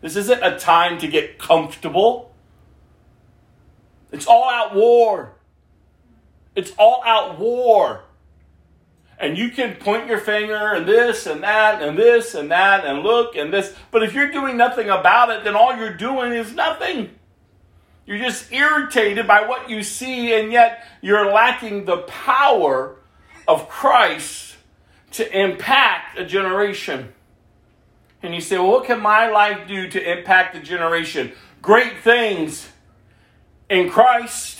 [0.00, 2.34] This isn't a time to get comfortable.
[4.12, 5.34] It's all out war.
[6.56, 8.04] It's all out war
[9.20, 13.02] and you can point your finger and this and that and this and that and
[13.02, 13.76] look and this.
[13.90, 17.10] But if you're doing nothing about it, then all you're doing is nothing.
[18.06, 22.96] You're just irritated by what you see, and yet you're lacking the power
[23.46, 24.56] of Christ
[25.12, 27.12] to impact a generation.
[28.22, 31.32] And you say, well, what can my life do to impact the generation?
[31.62, 32.68] Great things
[33.68, 34.58] in Christ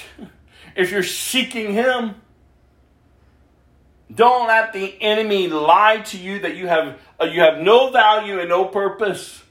[0.74, 2.14] if you're seeking Him.
[4.12, 8.40] Don't let the enemy lie to you that you have uh, you have no value
[8.40, 9.42] and no purpose.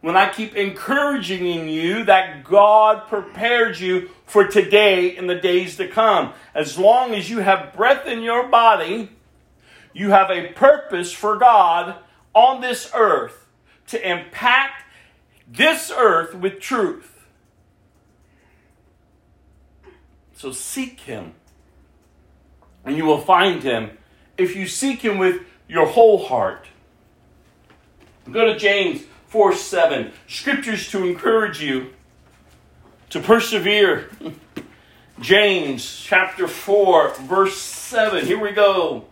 [0.00, 5.88] When I keep encouraging you that God prepared you for today and the days to
[5.88, 6.34] come.
[6.54, 9.08] As long as you have breath in your body,
[9.94, 11.96] you have a purpose for God
[12.34, 13.43] on this earth
[13.88, 14.84] to impact
[15.46, 17.26] this earth with truth.
[20.34, 21.34] So seek Him
[22.84, 23.90] and you will find him
[24.36, 26.66] if you seek him with your whole heart.
[28.30, 30.12] Go to James 4 7.
[30.28, 31.92] Scriptures to encourage you
[33.10, 34.10] to persevere.
[35.20, 38.26] James chapter 4, verse 7.
[38.26, 39.04] Here we go.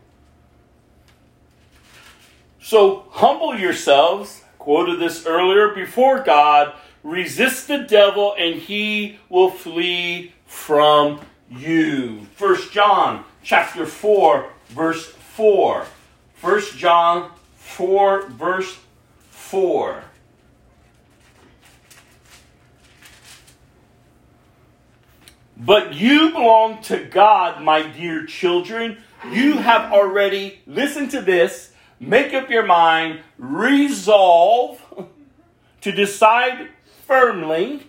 [2.61, 10.35] So humble yourselves, quoted this earlier, before God, resist the devil, and he will flee
[10.47, 12.27] from you.
[12.37, 15.85] First John chapter 4, verse 4.
[16.41, 18.79] 1 John 4, verse
[19.31, 20.05] 4.
[25.57, 28.99] But you belong to God, my dear children.
[29.29, 31.72] You have already, listen to this,
[32.03, 34.83] make up your mind, resolve
[35.81, 36.69] to decide
[37.07, 37.87] firmly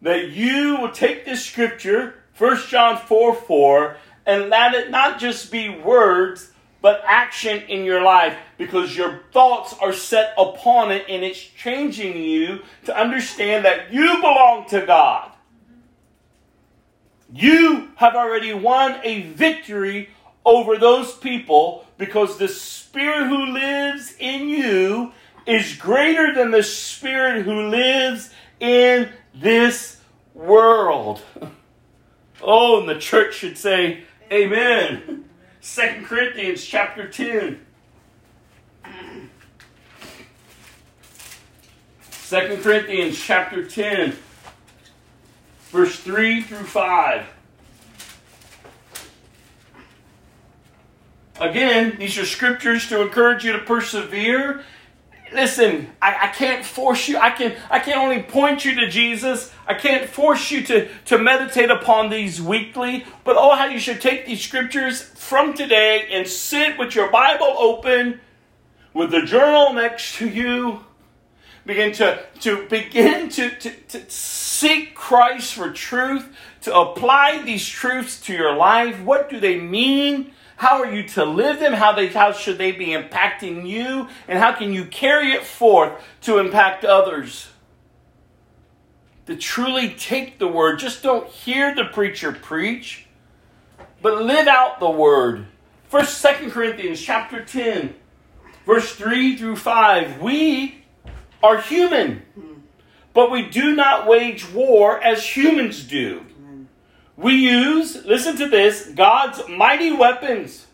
[0.00, 3.96] that you will take this scripture, 1 John 4 4,
[4.26, 9.74] and let it not just be words, but action in your life because your thoughts
[9.82, 15.30] are set upon it and it's changing you to understand that you belong to God.
[17.32, 20.08] You have already won a victory
[20.44, 25.12] over those people because the Spirit who lives in you
[25.46, 30.00] is greater than the Spirit who lives in this
[30.34, 31.22] world.
[32.42, 35.26] Oh, and the church should say, Amen.
[35.60, 37.60] Second Corinthians chapter 10.
[42.30, 44.16] Second Corinthians chapter 10,
[45.70, 47.26] verse 3 through 5.
[51.40, 54.62] Again, these are scriptures to encourage you to persevere.
[55.32, 57.16] Listen I, I, can't force you.
[57.16, 59.52] I can i can only point you to jesus.
[59.66, 63.06] I can't force you to to meditate upon these weekly.
[63.24, 67.54] But oh how you should take these scriptures from today and sit with your bible
[67.58, 68.20] open
[68.92, 70.84] with the journal next to you.
[71.64, 76.28] Begin to to begin to, to, to seek christ for truth
[76.62, 79.00] to apply these truths to your life.
[79.00, 81.72] What do they mean how are you to live them?
[81.72, 84.08] How, they, how should they be impacting you?
[84.28, 87.48] And how can you carry it forth to impact others?
[89.24, 93.06] To truly take the word, just don't hear the preacher preach,
[94.02, 95.46] but live out the word.
[95.88, 97.94] First, Second Corinthians chapter 10,
[98.66, 100.20] verse 3 through 5.
[100.20, 100.84] We
[101.42, 102.20] are human,
[103.14, 106.26] but we do not wage war as humans do.
[107.20, 110.66] We use, listen to this, God's mighty weapons,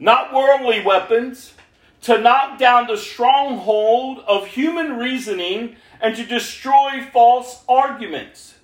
[0.00, 1.54] not worldly weapons,
[2.00, 8.56] to knock down the stronghold of human reasoning and to destroy false arguments.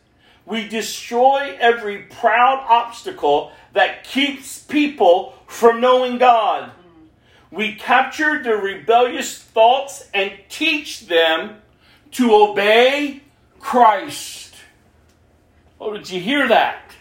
[0.46, 6.72] We destroy every proud obstacle that keeps people from knowing God.
[7.52, 11.62] We capture their rebellious thoughts and teach them
[12.12, 13.22] to obey
[13.60, 14.56] Christ.
[15.80, 16.95] Oh, did you hear that?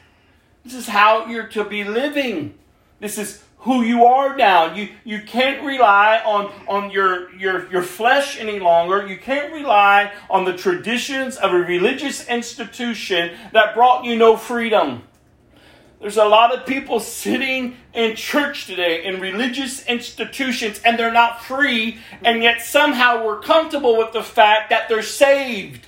[0.65, 2.55] This is how you're to be living.
[2.99, 4.73] This is who you are now.
[4.73, 9.05] You, you can't rely on, on your, your, your flesh any longer.
[9.05, 15.03] You can't rely on the traditions of a religious institution that brought you no freedom.
[16.01, 21.43] There's a lot of people sitting in church today in religious institutions and they're not
[21.43, 25.87] free, and yet somehow we're comfortable with the fact that they're saved.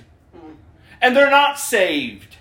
[1.01, 2.37] And they're not saved.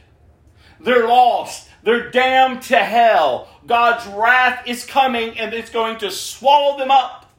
[0.80, 1.68] They're lost.
[1.86, 3.46] They're damned to hell.
[3.64, 7.32] God's wrath is coming and it's going to swallow them up.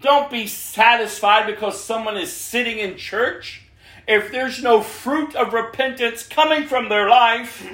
[0.00, 3.64] Don't be satisfied because someone is sitting in church.
[4.06, 7.70] If there's no fruit of repentance coming from their life,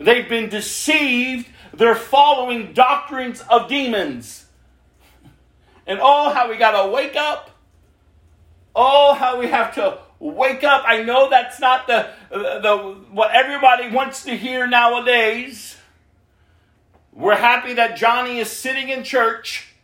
[0.00, 1.46] they've been deceived.
[1.72, 4.46] They're following doctrines of demons.
[5.86, 7.50] And oh, how we got to wake up.
[8.74, 10.84] Oh, how we have to wake up.
[10.86, 15.76] I know that's not the, the what everybody wants to hear nowadays.
[17.12, 19.74] We're happy that Johnny is sitting in church,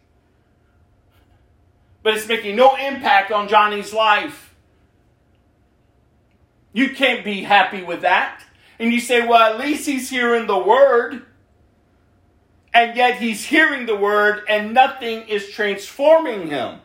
[2.03, 4.55] but it's making no impact on Johnny's life.
[6.73, 8.43] You can't be happy with that.
[8.79, 11.25] And you say, well, at least he's hearing the word.
[12.75, 16.81] And yet he's hearing the word and nothing is transforming him.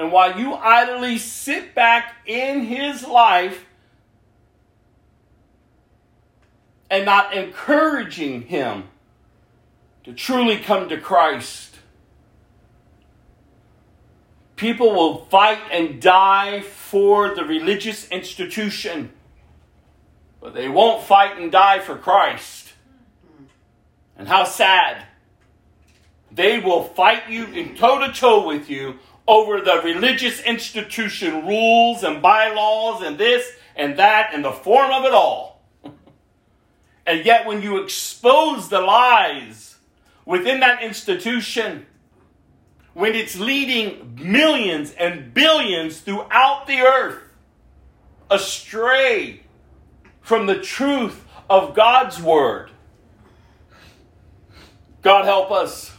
[0.00, 3.66] And while you idly sit back in his life
[6.88, 8.84] and not encouraging him
[10.04, 11.76] to truly come to Christ,
[14.56, 19.12] people will fight and die for the religious institution,
[20.40, 22.72] but they won't fight and die for Christ.
[24.16, 25.04] And how sad.
[26.32, 28.98] They will fight you in toe to toe with you
[29.30, 35.04] over the religious institution rules and bylaws and this and that and the form of
[35.04, 35.62] it all.
[37.06, 39.76] and yet, when you expose the lies
[40.26, 41.86] within that institution,
[42.92, 47.22] when it's leading millions and billions throughout the earth
[48.32, 49.42] astray
[50.20, 52.72] from the truth of God's Word,
[55.02, 55.92] God help us.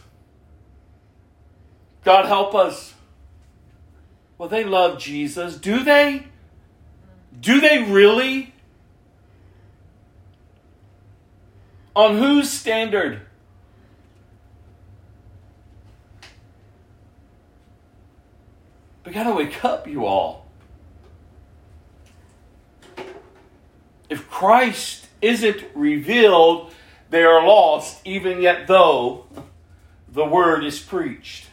[2.04, 2.92] God help us.
[4.42, 5.56] Well, they love Jesus.
[5.56, 6.26] Do they?
[7.40, 8.52] Do they really?
[11.94, 13.20] On whose standard?
[19.06, 20.46] We got to wake up, you all.
[24.10, 26.72] If Christ isn't revealed,
[27.10, 29.24] they are lost, even yet though
[30.08, 31.46] the word is preached.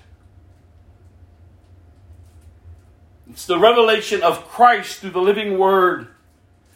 [3.29, 6.07] It's the revelation of Christ through the living word.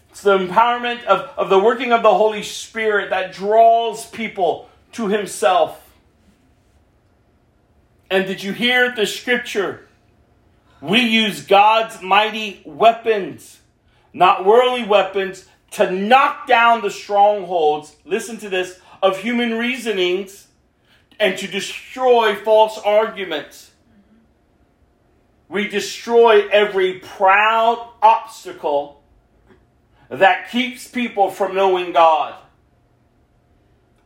[0.10, 5.08] It's the empowerment of, of the working of the Holy Spirit that draws people to
[5.08, 5.80] Himself.
[8.12, 9.88] And did you hear the scripture?
[10.82, 13.60] We use God's mighty weapons,
[14.14, 20.48] not worldly weapons, to knock down the strongholds, listen to this, of human reasonings
[21.20, 23.72] and to destroy false arguments.
[25.54, 29.04] We destroy every proud obstacle
[30.10, 32.34] that keeps people from knowing God.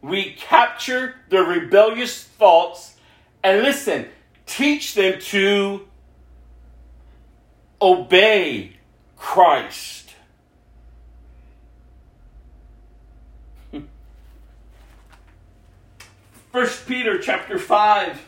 [0.02, 2.98] We capture their rebellious thoughts
[3.42, 4.10] and listen,
[4.46, 5.88] teach them to
[7.82, 8.74] obey
[9.16, 10.16] Christ.
[16.52, 18.27] First Peter chapter 5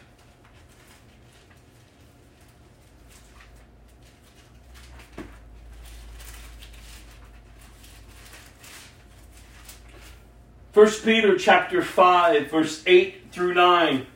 [10.80, 14.08] 1 Peter chapter 5 verse 8 through 9.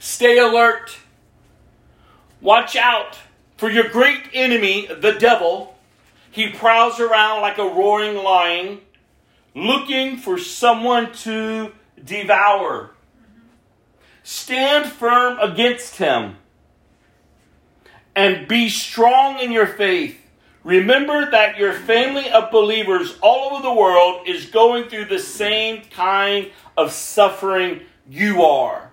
[0.00, 0.98] Stay alert.
[2.40, 3.16] Watch out
[3.56, 5.78] for your great enemy, the devil.
[6.32, 8.80] He prowls around like a roaring lion,
[9.54, 11.70] looking for someone to
[12.04, 12.90] devour.
[14.24, 16.34] Stand firm against him
[18.16, 20.19] and be strong in your faith.
[20.62, 25.82] Remember that your family of believers all over the world is going through the same
[25.90, 28.90] kind of suffering you are.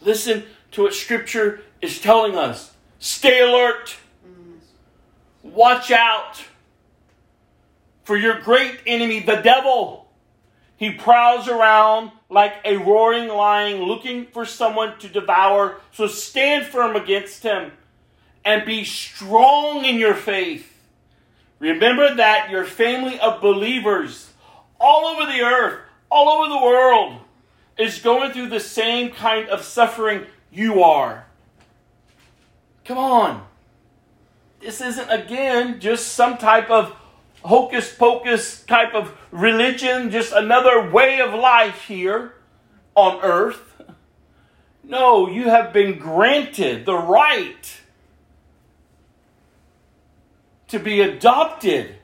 [0.00, 2.74] Listen to what Scripture is telling us.
[2.98, 3.96] Stay alert.
[5.42, 6.44] Watch out
[8.02, 10.08] for your great enemy, the devil.
[10.76, 15.80] He prowls around like a roaring lion looking for someone to devour.
[15.92, 17.72] So stand firm against him
[18.44, 20.72] and be strong in your faith.
[21.58, 24.30] Remember that your family of believers
[24.80, 27.20] all over the earth, all over the world,
[27.78, 31.26] is going through the same kind of suffering you are.
[32.84, 33.46] Come on.
[34.60, 36.96] This isn't, again, just some type of
[37.46, 42.34] hocus pocus type of religion, just another way of life here
[42.94, 43.62] on earth.
[44.82, 47.80] No, you have been granted the right
[50.68, 51.96] to be adopted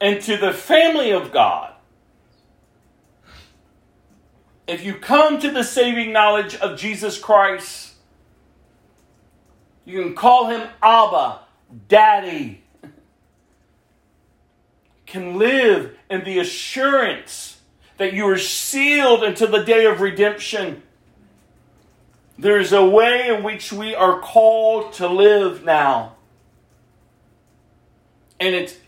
[0.00, 1.72] into the family of God.
[4.66, 7.92] If you come to the saving knowledge of Jesus Christ,
[9.84, 11.40] you can call him Abba,
[11.88, 12.61] Daddy.
[15.12, 17.60] Can live in the assurance
[17.98, 20.82] that you are sealed until the day of redemption.
[22.38, 26.14] There is a way in which we are called to live now.
[28.40, 28.78] And it's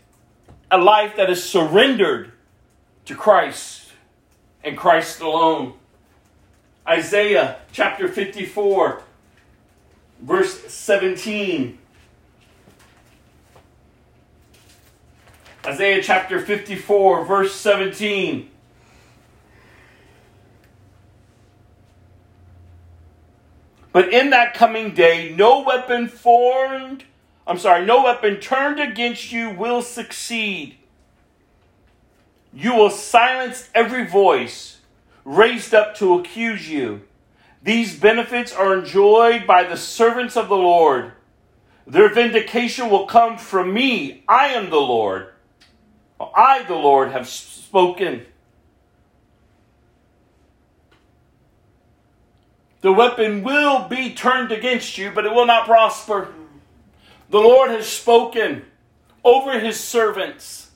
[0.71, 2.31] a life that is surrendered
[3.05, 3.91] to Christ
[4.63, 5.75] and Christ alone.
[6.87, 9.03] Isaiah chapter 54,
[10.21, 11.77] verse 17.
[15.67, 18.51] Isaiah chapter 54, verse 17.
[23.91, 27.05] But in that coming day, no weapon formed,
[27.47, 30.77] I'm sorry, no weapon turned against you will succeed.
[32.53, 34.81] You will silence every voice
[35.23, 37.01] raised up to accuse you.
[37.63, 41.13] These benefits are enjoyed by the servants of the Lord.
[41.87, 44.23] Their vindication will come from me.
[44.27, 45.29] I am the Lord.
[46.19, 48.25] I, the Lord, have spoken.
[52.81, 56.33] The weapon will be turned against you, but it will not prosper.
[57.29, 58.63] The Lord has spoken
[59.23, 60.69] over his servants.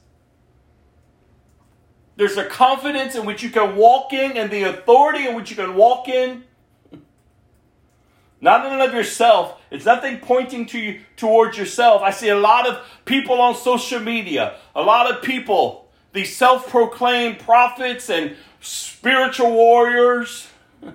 [2.16, 5.56] There's a confidence in which you can walk in and the authority in which you
[5.56, 6.44] can walk in.
[8.42, 9.59] Not in and of yourself.
[9.72, 12.02] It's nothing pointing to you towards yourself.
[12.02, 17.40] I see a lot of people on social media, a lot of people, these self-proclaimed
[17.40, 20.48] prophets and spiritual warriors.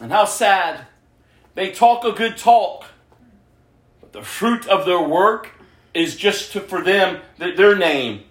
[0.00, 0.86] And how sad.
[1.56, 2.84] They talk a good talk,
[4.00, 5.50] but the fruit of their work
[5.92, 8.22] is just to, for them, their name,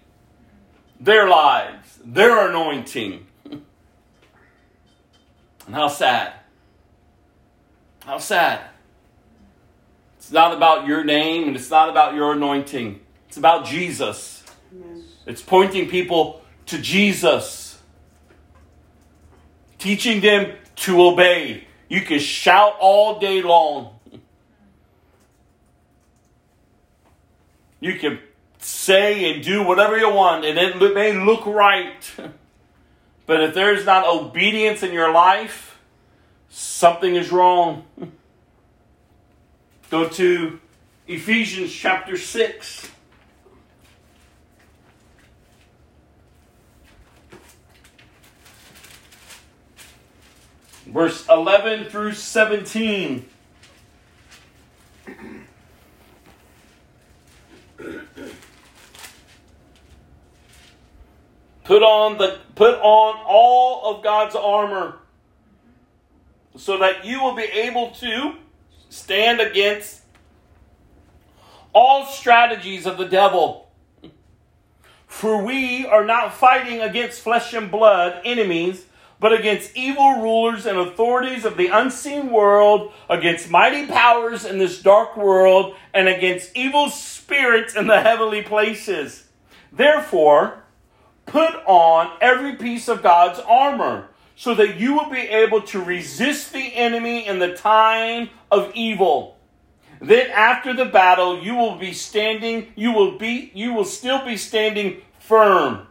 [0.98, 3.27] their lives, their anointing.
[5.68, 6.32] And how sad.
[8.06, 8.70] How sad.
[10.16, 13.00] It's not about your name and it's not about your anointing.
[13.28, 14.44] It's about Jesus.
[14.72, 15.04] Amen.
[15.26, 17.82] It's pointing people to Jesus.
[19.76, 21.66] Teaching them to obey.
[21.90, 23.98] You can shout all day long.
[27.78, 28.20] You can
[28.56, 32.10] say and do whatever you want, and it may look right.
[33.28, 35.78] But if there's not obedience in your life,
[36.48, 37.84] something is wrong.
[39.90, 40.58] Go to
[41.06, 42.90] Ephesians chapter 6.
[50.86, 53.28] Verse 11 through 17.
[61.68, 64.96] Put on the put on all of God's armor
[66.56, 68.36] so that you will be able to
[68.88, 70.00] stand against
[71.74, 73.68] all strategies of the devil.
[75.06, 78.86] For we are not fighting against flesh and blood enemies,
[79.20, 84.80] but against evil rulers and authorities of the unseen world, against mighty powers in this
[84.80, 89.26] dark world, and against evil spirits in the heavenly places.
[89.70, 90.64] Therefore,
[91.28, 96.52] Put on every piece of God's armor so that you will be able to resist
[96.52, 99.36] the enemy in the time of evil.
[100.00, 104.36] Then after the battle, you will be standing, you will be, you will still be
[104.36, 105.86] standing firm.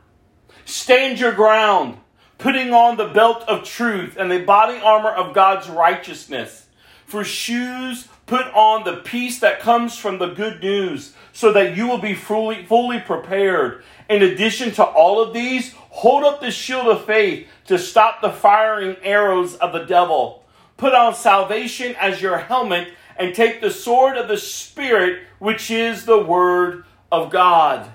[0.65, 1.99] Stand your ground,
[2.37, 6.65] putting on the belt of truth and the body armor of God's righteousness.
[7.05, 11.87] For shoes, put on the peace that comes from the good news so that you
[11.87, 13.83] will be fully, fully prepared.
[14.09, 18.31] In addition to all of these, hold up the shield of faith to stop the
[18.31, 20.43] firing arrows of the devil.
[20.77, 26.05] Put on salvation as your helmet and take the sword of the Spirit, which is
[26.05, 27.91] the Word of God,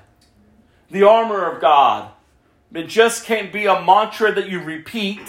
[0.90, 2.10] the armor of God.
[2.74, 5.20] It just can't be a mantra that you repeat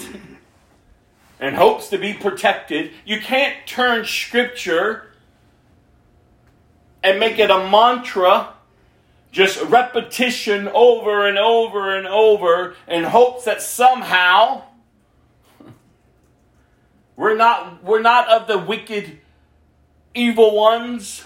[1.40, 2.92] and hopes to be protected.
[3.06, 5.12] You can't turn Scripture
[7.04, 8.54] and make it a mantra,
[9.34, 14.62] just repetition over and over and over in hopes that somehow
[17.18, 19.20] we're not, we're not of the wicked,
[20.14, 21.24] evil ones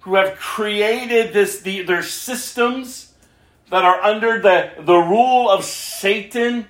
[0.00, 3.14] who have created this, the, their systems
[3.70, 6.68] that are under the, the rule of Satan.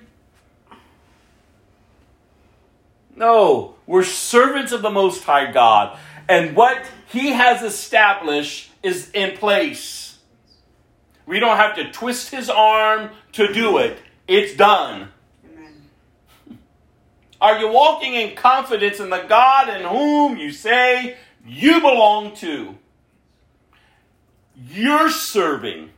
[3.17, 5.99] No, we're servants of the Most High God.
[6.29, 10.00] And what He has established is in place.
[11.25, 15.09] We don't have to twist His arm to do it, it's done.
[17.41, 22.77] Are you walking in confidence in the God in whom you say you belong to?
[24.55, 25.89] You're serving.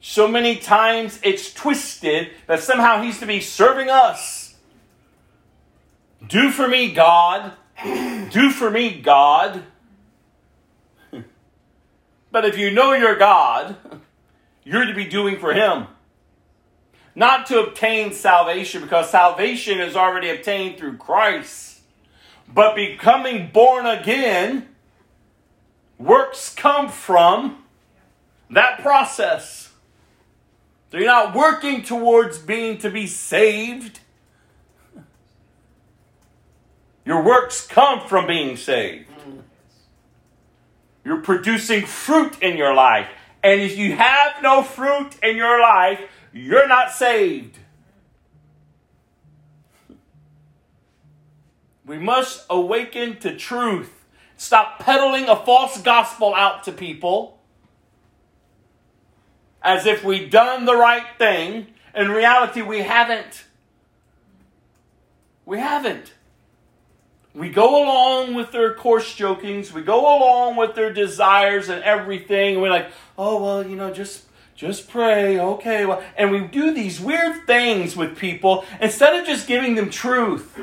[0.00, 4.54] So many times it's twisted that somehow He's to be serving us.
[6.26, 7.52] Do for me, God.
[7.84, 9.64] Do for me, God.
[12.32, 13.74] But if you know your God,
[14.70, 15.86] you're to be doing for Him
[17.14, 21.80] not to obtain salvation because salvation is already obtained through Christ,
[22.52, 24.68] but becoming born again,
[25.98, 27.64] works come from
[28.50, 29.72] that process.
[30.90, 34.00] So you're not working towards being to be saved.
[37.04, 39.08] Your works come from being saved.
[39.10, 39.42] Mm.
[41.04, 43.08] You're producing fruit in your life.
[43.42, 46.00] And if you have no fruit in your life,
[46.32, 47.58] you're not saved.
[51.86, 54.04] We must awaken to truth.
[54.36, 57.40] Stop peddling a false gospel out to people
[59.62, 61.66] as if we've done the right thing.
[61.94, 63.44] In reality, we haven't.
[65.44, 66.12] We haven't.
[67.34, 72.54] We go along with their coarse jokings, we go along with their desires and everything.
[72.54, 74.24] and We're like, oh, well, you know, just
[74.56, 75.86] just pray, okay.
[75.86, 80.60] Well, and we do these weird things with people instead of just giving them truth.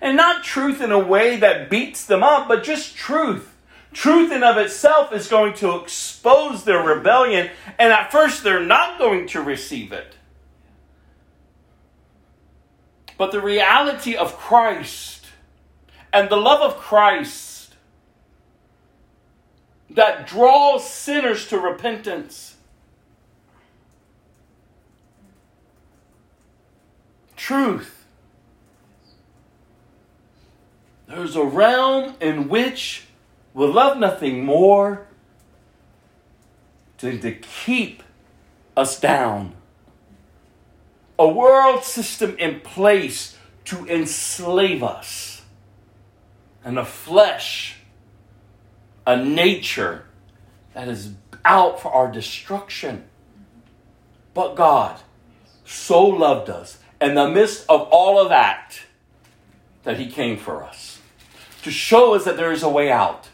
[0.00, 3.54] And not truth in a way that beats them up, but just truth.
[3.92, 7.48] Truth in of itself is going to expose their rebellion,
[7.78, 10.16] and at first they're not going to receive it.
[13.16, 15.15] But the reality of Christ
[16.16, 17.74] and the love of Christ
[19.90, 22.56] that draws sinners to repentance
[27.36, 28.06] truth.
[31.06, 33.04] There's a realm in which
[33.52, 35.06] we'll love nothing more
[36.96, 38.02] than to keep
[38.74, 39.52] us down.
[41.18, 43.36] A world system in place
[43.66, 45.35] to enslave us.
[46.66, 47.78] And a flesh,
[49.06, 50.04] a nature
[50.74, 51.12] that is
[51.44, 53.04] out for our destruction.
[54.34, 55.00] But God
[55.64, 58.80] so loved us in the midst of all of that,
[59.84, 61.00] that He came for us
[61.62, 63.28] to show us that there is a way out.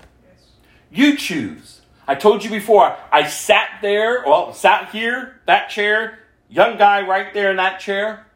[0.91, 1.81] You choose.
[2.07, 6.19] I told you before, I sat there, well, sat here, that chair,
[6.51, 8.27] young guy right there in that chair.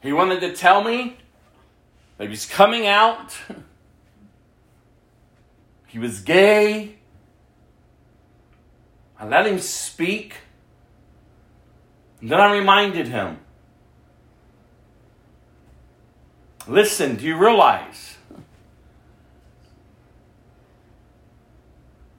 [0.00, 1.18] He wanted to tell me
[2.18, 3.36] that he's coming out.
[5.86, 6.96] he was gay.
[9.18, 10.36] I let him speak.
[12.20, 13.38] And then I reminded him
[16.66, 18.16] Listen, do you realize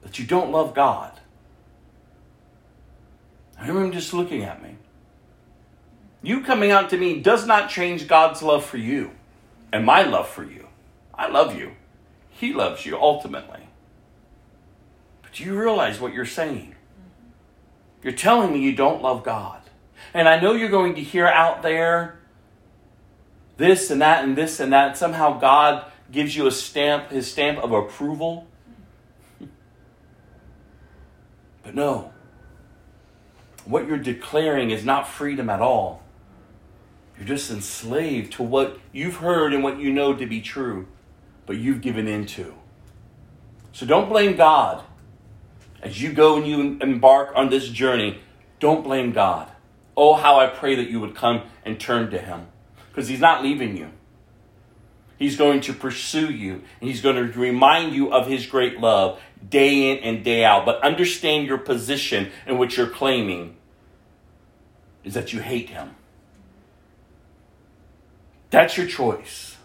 [0.02, 1.18] that you don't love God?
[3.58, 4.76] I remember him just looking at me.
[6.22, 9.15] You coming out to me does not change God's love for you
[9.76, 10.68] and my love for you.
[11.14, 11.72] I love you.
[12.30, 13.68] He loves you ultimately.
[15.22, 16.74] But do you realize what you're saying?
[18.02, 19.60] You're telling me you don't love God.
[20.14, 22.18] And I know you're going to hear out there
[23.58, 24.96] this and that and this and that.
[24.96, 28.46] Somehow God gives you a stamp, his stamp of approval.
[31.62, 32.12] But no,
[33.66, 36.02] what you're declaring is not freedom at all.
[37.18, 40.86] You're just enslaved to what you've heard and what you know to be true,
[41.46, 42.54] but you've given in to.
[43.72, 44.84] So don't blame God
[45.82, 48.20] as you go and you embark on this journey.
[48.60, 49.50] Don't blame God.
[49.96, 52.46] Oh, how I pray that you would come and turn to Him
[52.88, 53.90] because He's not leaving you.
[55.18, 56.62] He's going to pursue you.
[56.80, 60.66] And he's going to remind you of his great love day in and day out.
[60.66, 63.56] But understand your position and what you're claiming
[65.04, 65.94] is that you hate him.
[68.50, 69.56] That's your choice.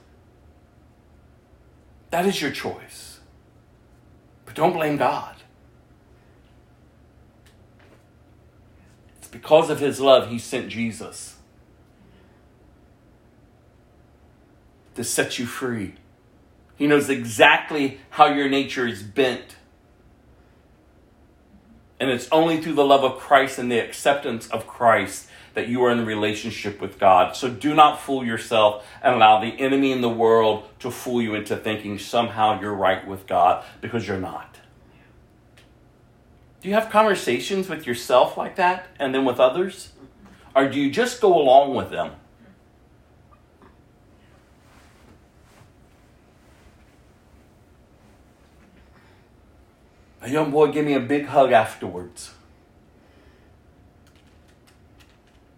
[2.09, 3.19] That is your choice.
[4.45, 5.35] But don't blame God.
[9.17, 11.37] It's because of his love he sent Jesus
[14.95, 15.95] to set you free.
[16.75, 19.55] He knows exactly how your nature is bent.
[21.99, 25.83] And it's only through the love of Christ and the acceptance of Christ that you
[25.83, 27.35] are in relationship with God.
[27.35, 31.35] So do not fool yourself and allow the enemy in the world to fool you
[31.35, 34.57] into thinking somehow you're right with God because you're not.
[36.61, 39.93] Do you have conversations with yourself like that and then with others?
[40.55, 42.11] Or do you just go along with them?
[50.21, 52.31] A young boy gave me a big hug afterwards.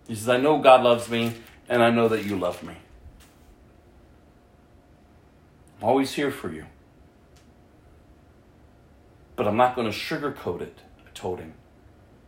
[0.07, 1.33] He says, I know God loves me,
[1.69, 2.75] and I know that you love me.
[5.79, 6.65] I'm always here for you.
[9.35, 11.53] But I'm not going to sugarcoat it, I told him.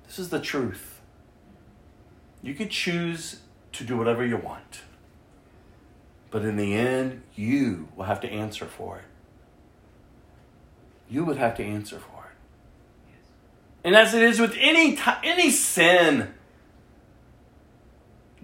[0.08, 1.02] This is the truth.
[2.42, 3.42] You could choose
[3.74, 4.82] to do whatever you want.
[6.32, 9.06] But in the end, you will have to answer for it.
[11.10, 13.18] You would have to answer for it.
[13.84, 16.35] And as it is with any, t- any sin,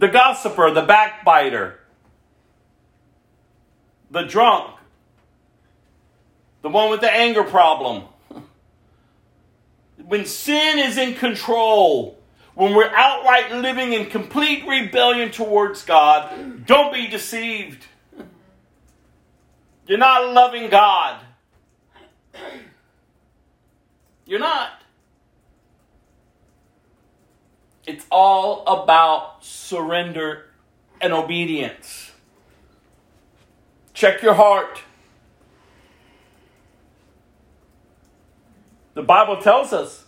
[0.02, 1.80] the gossiper, the backbiter,
[4.10, 4.76] the drunk,
[6.64, 8.06] the one with the anger problem,
[10.08, 12.18] when sin is in control,
[12.56, 17.86] when we're outright living in complete rebellion towards God, don't be deceived.
[19.86, 21.22] You're not loving God.
[24.26, 24.81] You're not.
[27.86, 30.46] It's all about surrender
[31.00, 32.12] and obedience.
[33.94, 34.82] Check your heart.
[38.94, 40.06] The Bible tells us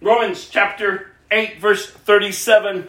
[0.00, 2.88] Romans chapter 8, verse 37.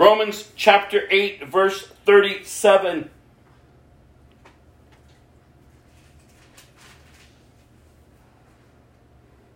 [0.00, 3.10] Romans chapter 8, verse 37.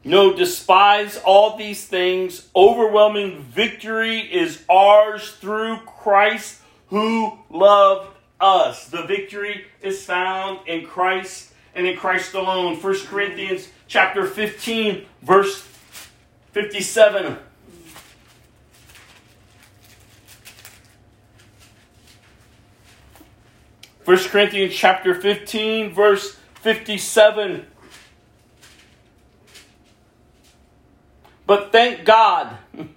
[0.04, 2.46] No, despise all these things.
[2.54, 8.86] Overwhelming victory is ours through Christ who loved us.
[8.88, 12.78] The victory is found in Christ and in Christ alone.
[12.78, 15.66] 1 Corinthians chapter 15, verse
[16.52, 17.38] 57.
[24.04, 27.64] 1 Corinthians chapter 15, verse 57.
[31.46, 32.58] But thank God.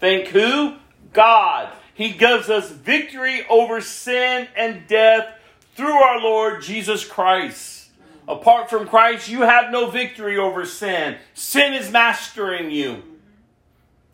[0.00, 0.76] Thank who?
[1.12, 1.72] God.
[1.94, 5.26] He gives us victory over sin and death
[5.74, 7.90] through our Lord Jesus Christ.
[8.28, 11.16] Apart from Christ, you have no victory over sin.
[11.34, 13.02] Sin is mastering you.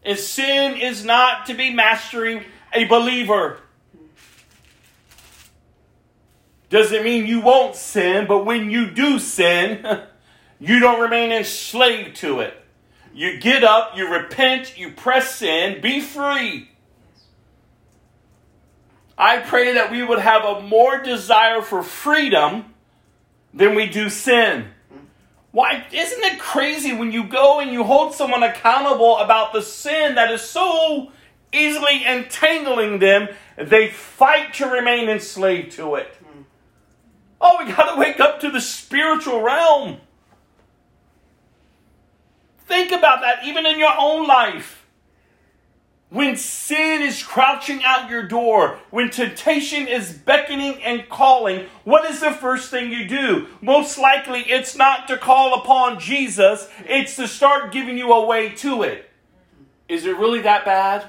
[0.05, 3.60] And sin is not to be mastering a believer.
[6.74, 9.86] Doesn't mean you won't sin, but when you do sin,
[10.59, 12.52] you don't remain enslaved to it.
[13.14, 16.68] You get up, you repent, you press sin, be free.
[19.16, 22.74] I pray that we would have a more desire for freedom
[23.52, 24.66] than we do sin.
[25.52, 30.16] Why isn't it crazy when you go and you hold someone accountable about the sin
[30.16, 31.12] that is so
[31.52, 36.14] easily entangling them, they fight to remain enslaved to it.
[37.46, 39.98] Oh, we got to wake up to the spiritual realm.
[42.66, 44.86] Think about that even in your own life.
[46.08, 52.20] When sin is crouching out your door, when temptation is beckoning and calling, what is
[52.20, 53.48] the first thing you do?
[53.60, 58.50] Most likely, it's not to call upon Jesus, it's to start giving you a way
[58.50, 59.10] to it.
[59.86, 61.04] Is it really that bad?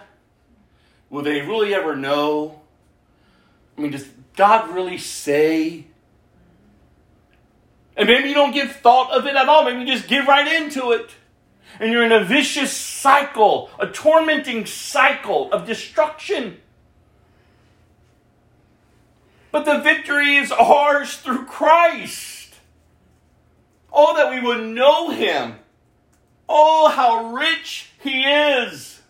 [1.09, 2.59] Will they really ever know?
[3.77, 5.85] I mean, does God really say
[7.97, 9.63] and maybe you don't give thought of it at all.
[9.63, 11.11] Maybe you just get right into it.
[11.79, 16.57] And you're in a vicious cycle, a tormenting cycle of destruction.
[19.51, 22.55] But the victory is ours through Christ.
[23.91, 25.55] Oh, that we would know him.
[26.49, 29.01] Oh, how rich he is.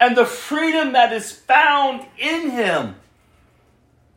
[0.00, 2.96] And the freedom that is found in him.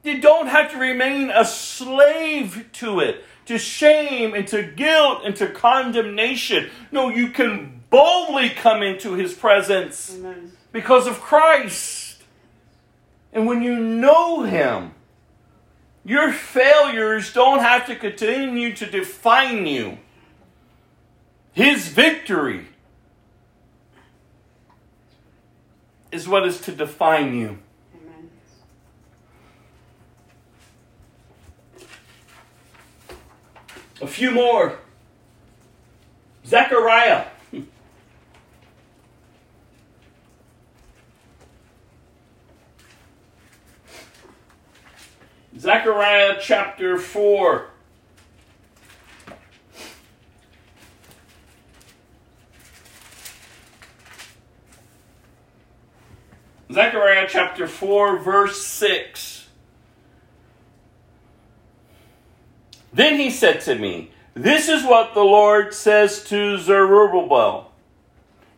[0.03, 5.35] You don't have to remain a slave to it, to shame and to guilt and
[5.35, 6.69] to condemnation.
[6.91, 10.51] No, you can boldly come into his presence Amen.
[10.71, 12.23] because of Christ.
[13.31, 14.93] And when you know him,
[16.05, 19.97] your failures don't have to continue to define you.
[21.53, 22.67] His victory
[26.11, 27.59] is what is to define you.
[27.95, 28.29] Amen.
[34.01, 34.79] A few more.
[36.45, 37.25] Zechariah.
[45.57, 47.67] Zechariah chapter 4.
[56.73, 59.32] Zechariah chapter 4, verse 6.
[62.93, 67.71] Then he said to me, This is what the Lord says to Zerubbabel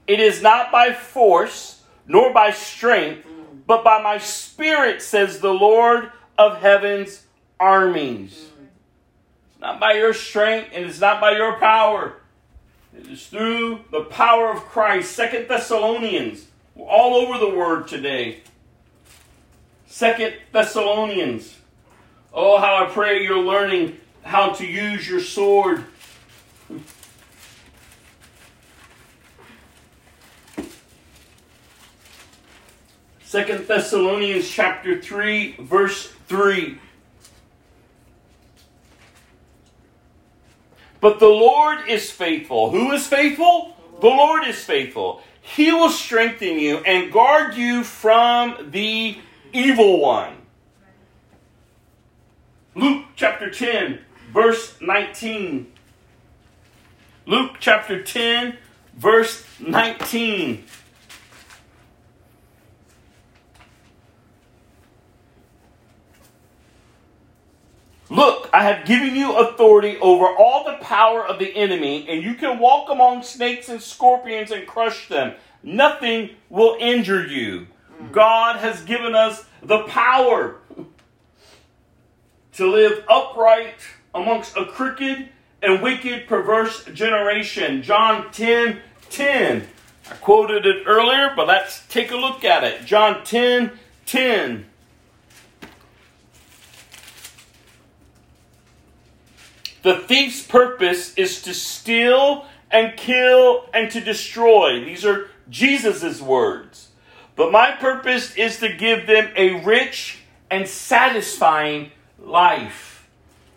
[0.07, 3.25] It is not by force, nor by strength,
[3.65, 7.23] but by my spirit, says the Lord of heaven's
[7.59, 8.49] armies.
[9.51, 12.17] It's not by your strength, and it's not by your power.
[12.95, 15.13] It is through the power of Christ.
[15.13, 16.45] Second Thessalonians.
[16.75, 18.41] We're all over the word today.
[19.87, 21.55] Second Thessalonians.
[22.33, 25.85] Oh, how I pray you're learning how to use your sword.
[33.23, 36.79] Second Thessalonians chapter 3 verse 3
[40.99, 42.71] But the Lord is faithful.
[42.71, 43.75] Who is faithful?
[44.01, 45.21] The Lord is faithful.
[45.39, 49.19] He will strengthen you and guard you from the
[49.53, 50.33] evil one.
[52.73, 53.99] Luke chapter 10,
[54.35, 55.71] verse 19.
[57.25, 58.57] Luke chapter 10,
[58.97, 60.65] verse 19.
[68.09, 72.35] Look, I have given you authority over all the power of the enemy, and you
[72.35, 75.35] can walk among snakes and scorpions and crush them.
[75.63, 77.67] Nothing will injure you.
[78.11, 80.57] God has given us the power
[82.51, 83.79] to live upright
[84.15, 85.29] amongst a crooked
[85.61, 87.83] and wicked, perverse generation.
[87.83, 88.79] John 10
[89.09, 89.67] 10.
[90.09, 92.85] I quoted it earlier, but let's take a look at it.
[92.85, 93.71] John 10
[94.05, 94.65] 10.
[99.83, 104.83] The thief's purpose is to steal and kill and to destroy.
[104.83, 106.89] These are Jesus' words.
[107.35, 110.19] But my purpose is to give them a rich
[110.49, 112.94] and satisfying life.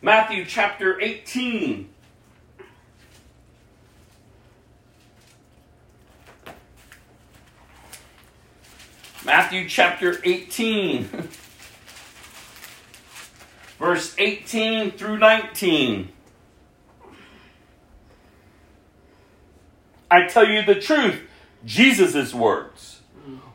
[0.00, 1.88] Matthew chapter 18.
[9.24, 11.04] Matthew chapter 18,
[13.78, 16.08] verse 18 through 19.
[20.10, 21.20] I tell you the truth,
[21.64, 22.97] Jesus' words.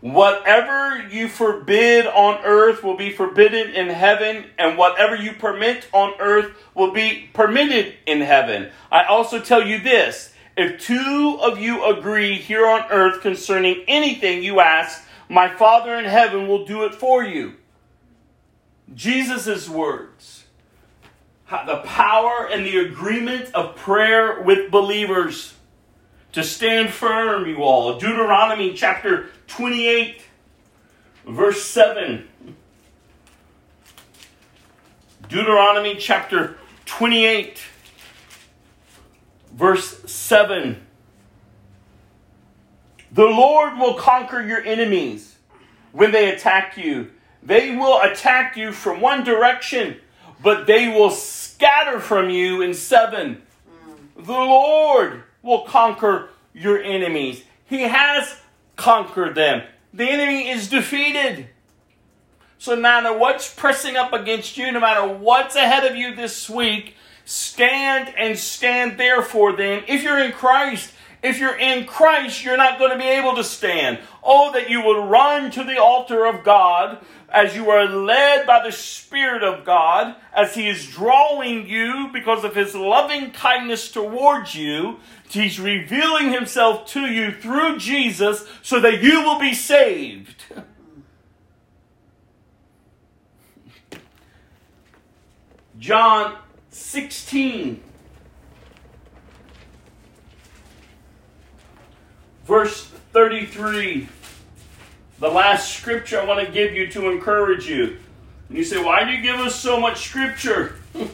[0.03, 6.15] Whatever you forbid on earth will be forbidden in heaven, and whatever you permit on
[6.19, 8.69] earth will be permitted in heaven.
[8.91, 14.43] I also tell you this if two of you agree here on earth concerning anything
[14.43, 17.53] you ask, my Father in heaven will do it for you.
[18.93, 20.43] Jesus' words.
[21.49, 25.53] The power and the agreement of prayer with believers
[26.34, 27.97] to stand firm, you all.
[27.99, 30.22] Deuteronomy chapter 28,
[31.27, 32.27] verse 7.
[35.30, 37.61] Deuteronomy chapter 28,
[39.53, 40.85] verse 7.
[43.11, 45.38] The Lord will conquer your enemies
[45.91, 47.11] when they attack you.
[47.43, 49.97] They will attack you from one direction,
[50.41, 53.43] but they will scatter from you in seven.
[54.18, 54.26] Mm.
[54.26, 57.44] The Lord will conquer your enemies.
[57.65, 58.38] He has
[58.76, 59.64] conquered them.
[59.94, 61.48] The enemy is defeated.
[62.57, 66.49] So, no matter what's pressing up against you, no matter what's ahead of you this
[66.49, 66.95] week,
[67.26, 72.80] stand and stand therefore then, if you're in Christ, if you're in Christ, you're not
[72.80, 73.99] going to be able to stand.
[74.24, 77.03] Oh, that you would run to the altar of God
[77.34, 82.43] as you are led by the Spirit of God, as He is drawing you because
[82.43, 84.99] of His loving kindness towards you.
[85.27, 90.43] He's revealing Himself to you through Jesus so that you will be saved.
[95.80, 96.38] John
[96.69, 97.84] 16.
[102.45, 104.07] Verse 33.
[105.19, 107.98] The last scripture I want to give you to encourage you.
[108.49, 110.76] And you say, Why do you give us so much scripture?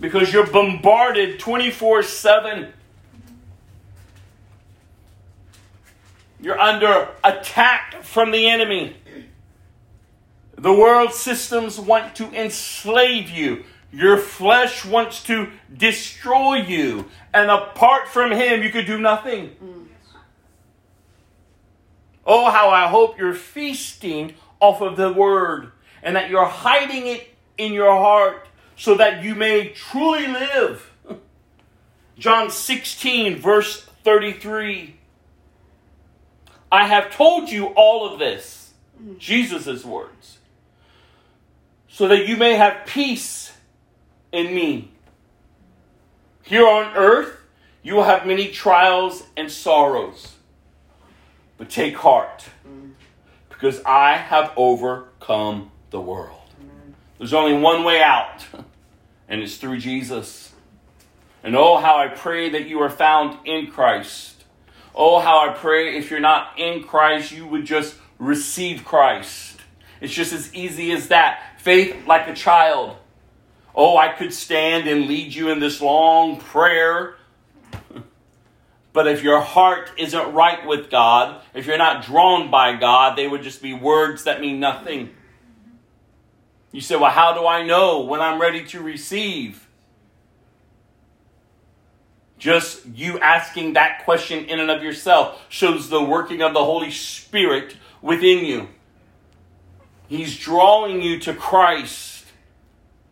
[0.00, 2.72] because you're bombarded 24 7.
[6.40, 8.96] You're under attack from the enemy.
[10.56, 13.64] The world systems want to enslave you.
[13.92, 17.06] Your flesh wants to destroy you.
[17.32, 19.56] And apart from Him, you could do nothing.
[19.62, 19.87] Mm.
[22.28, 25.72] Oh, how I hope you're feasting off of the Word
[26.02, 27.26] and that you're hiding it
[27.56, 28.46] in your heart
[28.76, 30.92] so that you may truly live.
[32.18, 34.96] John 16, verse 33.
[36.70, 38.74] I have told you all of this,
[39.18, 40.38] Jesus' words
[41.98, 43.52] so that you may have peace
[44.30, 44.88] in me.
[46.44, 47.36] Here on earth,
[47.82, 50.37] you will have many trials and sorrows.
[51.58, 52.44] But take heart,
[53.48, 56.40] because I have overcome the world.
[57.18, 58.46] There's only one way out,
[59.28, 60.52] and it's through Jesus.
[61.42, 64.44] And oh, how I pray that you are found in Christ.
[64.94, 69.60] Oh, how I pray if you're not in Christ, you would just receive Christ.
[70.00, 72.96] It's just as easy as that faith like a child.
[73.74, 77.16] Oh, I could stand and lead you in this long prayer.
[78.92, 83.28] But if your heart isn't right with God, if you're not drawn by God, they
[83.28, 85.10] would just be words that mean nothing.
[86.72, 89.68] You say, Well, how do I know when I'm ready to receive?
[92.38, 96.90] Just you asking that question in and of yourself shows the working of the Holy
[96.90, 98.68] Spirit within you.
[100.08, 102.24] He's drawing you to Christ.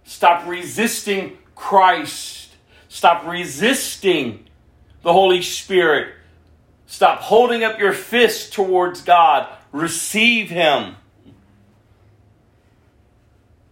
[0.04, 2.54] Stop resisting Christ.
[2.88, 4.45] Stop resisting
[5.06, 6.12] the Holy Spirit.
[6.88, 9.48] Stop holding up your fist towards God.
[9.70, 10.96] Receive Him.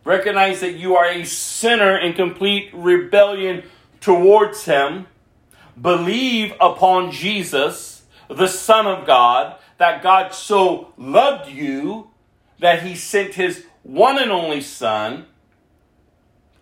[0.05, 3.65] Recognize that you are a sinner in complete rebellion
[4.01, 5.09] towards Him.
[5.81, 12.11] Believe upon Jesus, the Son of God, that God so loved you
[12.61, 15.27] that he sent his one and only Son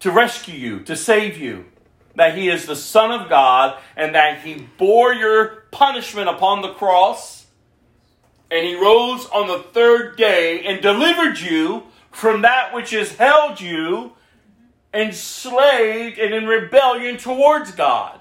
[0.00, 1.66] to rescue you, to save you.
[2.14, 6.74] That he is the Son of God and that he bore your punishment upon the
[6.74, 7.46] cross.
[8.50, 13.60] And he rose on the third day and delivered you from that which has held
[13.60, 14.12] you
[14.92, 18.20] enslaved and in rebellion towards God.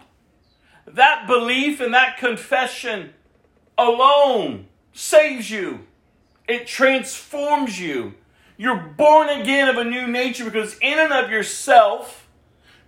[0.87, 3.13] That belief and that confession
[3.77, 5.87] alone saves you.
[6.47, 8.13] It transforms you.
[8.57, 12.20] You're born again of a new nature because, in and of yourself,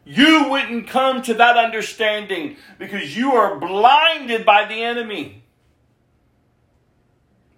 [0.06, 5.44] you wouldn't come to that understanding because you are blinded by the enemy.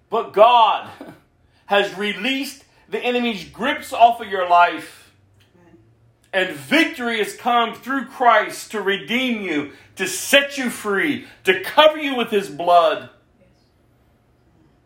[0.09, 0.89] But God
[1.65, 5.13] has released the enemy's grips off of your life.
[6.31, 11.97] And victory has come through Christ to redeem you, to set you free, to cover
[11.97, 13.09] you with his blood.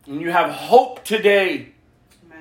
[0.06, 1.72] And you have hope today.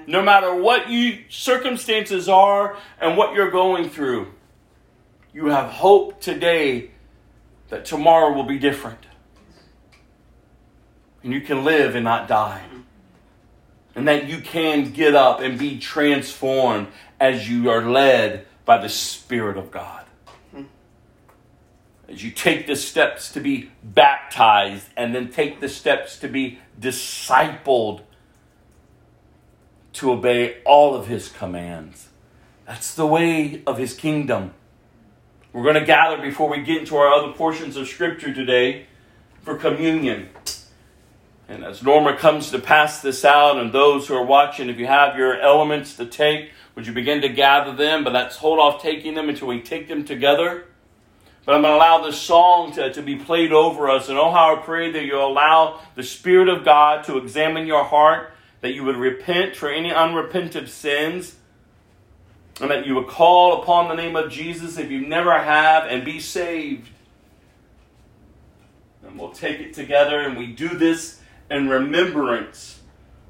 [0.05, 4.31] No matter what you circumstances are and what you're going through.
[5.33, 6.91] You have hope today
[7.69, 9.05] that tomorrow will be different.
[11.23, 12.63] And you can live and not die.
[13.95, 16.87] And that you can get up and be transformed
[17.19, 20.05] as you are led by the Spirit of God
[22.09, 26.59] as you take the steps to be baptized and then take the steps to be
[26.79, 28.01] discipled
[29.93, 32.09] to obey all of his commands.
[32.65, 34.53] That's the way of his kingdom.
[35.51, 38.85] We're going to gather before we get into our other portions of scripture today
[39.41, 40.29] for communion.
[41.47, 44.85] And as Norma comes to pass this out, and those who are watching, if you
[44.85, 48.03] have your elements to take, would you begin to gather them?
[48.03, 50.65] But let's hold off taking them until we take them together.
[51.45, 54.07] But I'm going to allow this song to, to be played over us.
[54.07, 57.83] And oh, how I pray that you allow the Spirit of God to examine your
[57.83, 61.37] heart, that you would repent for any unrepentant sins,
[62.59, 66.03] and that you would call upon the name of Jesus if you never have and
[66.03, 66.89] be saved.
[69.05, 71.19] And we'll take it together, and we do this
[71.49, 72.81] in remembrance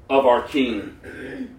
[0.08, 1.56] of our King.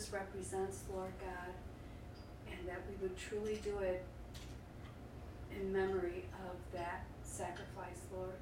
[0.00, 1.52] This represents, Lord God,
[2.50, 4.02] and that we would truly do it
[5.54, 8.32] in memory of that sacrifice, Lord.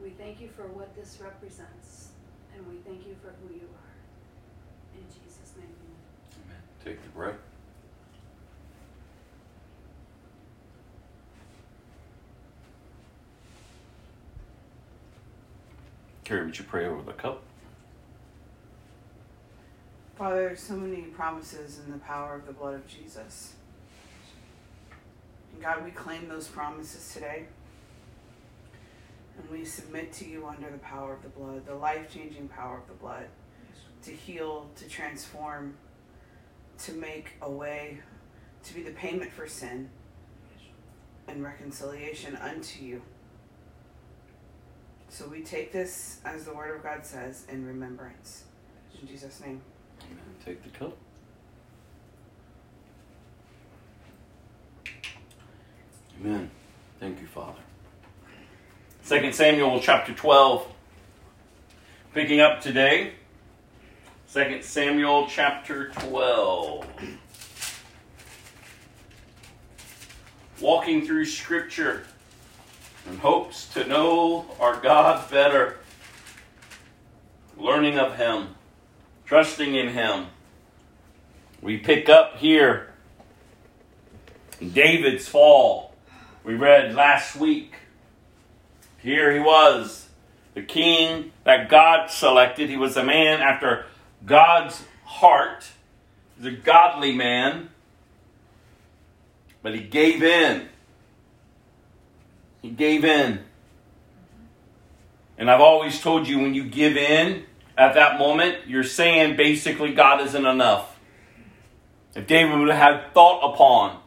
[0.00, 2.10] We thank you for what this represents,
[2.54, 4.94] and we thank you for who you are.
[4.94, 6.46] In Jesus' name, amen.
[6.46, 6.62] Amen.
[6.84, 7.34] Take the breath.
[16.22, 17.42] Carrie, would you pray over the cup?
[20.16, 23.52] Father, there's so many promises in the power of the blood of Jesus.
[25.52, 27.44] And God, we claim those promises today.
[29.38, 32.78] And we submit to you under the power of the blood, the life changing power
[32.78, 33.26] of the blood,
[34.04, 35.76] to heal, to transform,
[36.78, 37.98] to make a way,
[38.64, 39.90] to be the payment for sin
[41.28, 43.02] and reconciliation unto you.
[45.10, 48.44] So we take this, as the Word of God says, in remembrance.
[48.98, 49.60] In Jesus' name.
[50.46, 50.96] Take the cup.
[56.20, 56.48] Amen.
[57.00, 57.58] Thank you, Father.
[59.08, 60.68] 2 Samuel chapter 12.
[62.14, 63.14] Picking up today.
[64.32, 66.86] 2 Samuel chapter 12.
[70.60, 72.04] Walking through Scripture
[73.10, 75.78] in hopes to know our God better.
[77.56, 78.54] Learning of Him
[79.26, 80.26] trusting in Him.
[81.62, 82.92] We pick up here
[84.60, 85.94] David's fall.
[86.44, 87.74] We read last week.
[88.98, 90.08] Here he was,
[90.54, 92.70] the king that God selected.
[92.70, 93.86] He was a man after
[94.24, 95.66] God's heart.
[96.36, 97.70] He was a godly man.
[99.62, 100.68] But he gave in.
[102.62, 103.40] He gave in.
[105.38, 107.44] And I've always told you when you give in,
[107.76, 110.95] at that moment, you're saying basically God isn't enough.
[112.16, 113.98] If David would have thought upon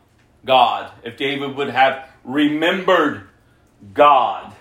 [0.43, 3.27] God, if David would have remembered
[3.93, 4.51] God,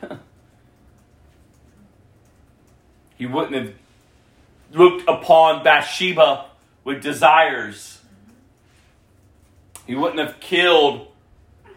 [3.16, 3.75] he wouldn't have
[4.73, 6.45] looked upon Bathsheba
[6.85, 8.03] with desires.
[9.87, 11.09] He wouldn't have killed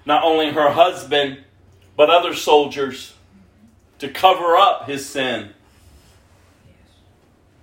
[0.06, 1.42] not only her husband,
[1.96, 3.14] but other soldiers
[4.00, 5.52] to cover up his sin.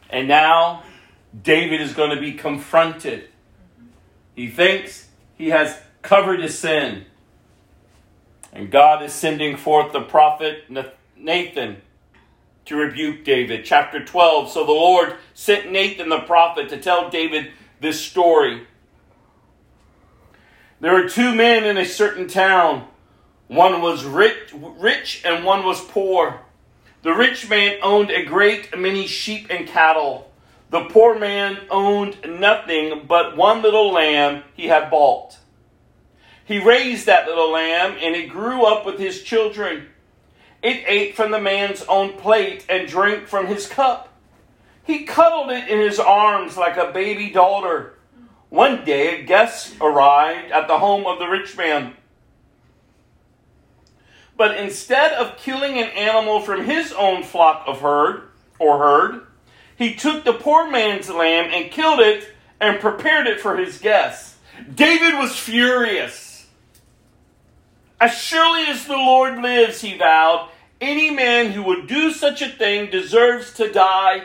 [0.09, 0.83] And now
[1.43, 3.29] David is going to be confronted.
[4.39, 7.07] He thinks he has covered his sin.
[8.53, 10.71] And God is sending forth the prophet
[11.17, 11.79] Nathan
[12.67, 13.65] to rebuke David.
[13.65, 14.49] Chapter 12.
[14.49, 17.51] So the Lord sent Nathan the prophet to tell David
[17.81, 18.65] this story.
[20.79, 22.87] There were two men in a certain town.
[23.49, 26.43] One was rich, rich and one was poor.
[27.03, 30.28] The rich man owned a great many sheep and cattle.
[30.71, 35.39] The poor man owned nothing but one little lamb he had bought.
[36.45, 39.87] He raised that little lamb, and it grew up with his children.
[40.63, 44.09] It ate from the man's own plate and drank from his cup.
[44.83, 47.95] He cuddled it in his arms like a baby daughter.
[48.49, 51.95] One day, a guest arrived at the home of the rich man.
[54.37, 59.28] But instead of killing an animal from his own flock of herd or herd,
[59.79, 62.29] he took the poor man's lamb and killed it
[62.61, 64.37] and prepared it for his guests.
[64.75, 66.49] David was furious.
[68.01, 70.49] As surely as the Lord lives, he vowed,
[70.81, 74.25] any man who would do such a thing deserves to die.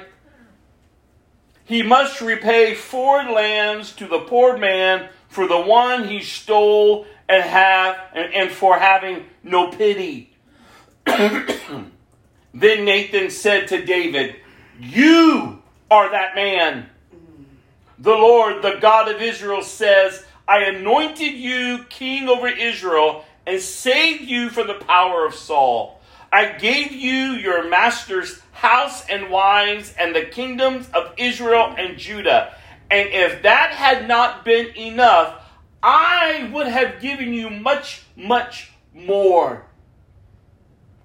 [1.65, 7.43] He must repay four lambs to the poor man for the one he stole and
[7.43, 10.35] have and, and for having no pity.
[11.05, 11.91] then
[12.53, 14.35] Nathan said to David,
[14.83, 16.89] You are that man.
[17.99, 24.23] The Lord, the God of Israel, says, I anointed you king over Israel and saved
[24.23, 26.01] you from the power of Saul.
[26.33, 32.53] I gave you your master's house and wives and the kingdoms of Israel and Judah.
[32.91, 35.41] And if that had not been enough,
[35.81, 39.65] I would have given you much, much more.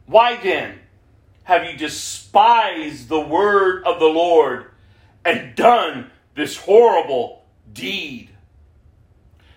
[0.07, 0.81] Why then
[1.49, 4.67] have you despised the word of the Lord
[5.25, 7.43] and done this horrible
[7.73, 8.29] deed.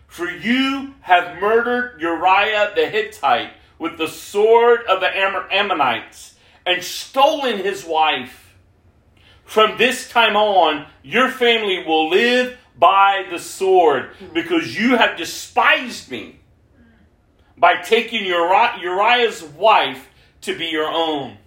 [0.07, 6.35] For you have murdered Uriah the Hittite with the sword of the Ammonites
[6.65, 8.55] and stolen his wife.
[9.43, 16.09] From this time on, your family will live by the sword because you have despised
[16.09, 16.39] me
[17.57, 20.07] by taking Uriah's wife
[20.39, 21.37] to be your own.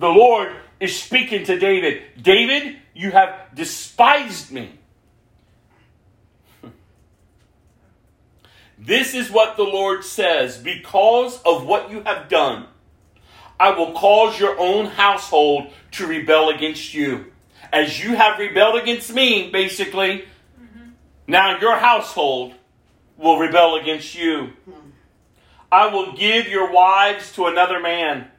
[0.00, 4.78] The Lord is speaking to David David, you have despised me.
[8.78, 12.64] This is what the Lord says because of what you have done.
[13.60, 17.26] I will cause your own household to rebel against you.
[17.70, 20.24] As you have rebelled against me, basically,
[20.58, 20.92] mm-hmm.
[21.26, 22.54] now your household
[23.18, 24.54] will rebel against you.
[25.70, 28.29] I will give your wives to another man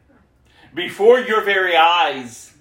[0.73, 2.53] before your very eyes,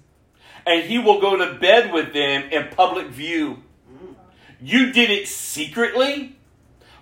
[0.65, 3.63] and he will go to bed with them in public view.
[4.61, 6.35] You did it secretly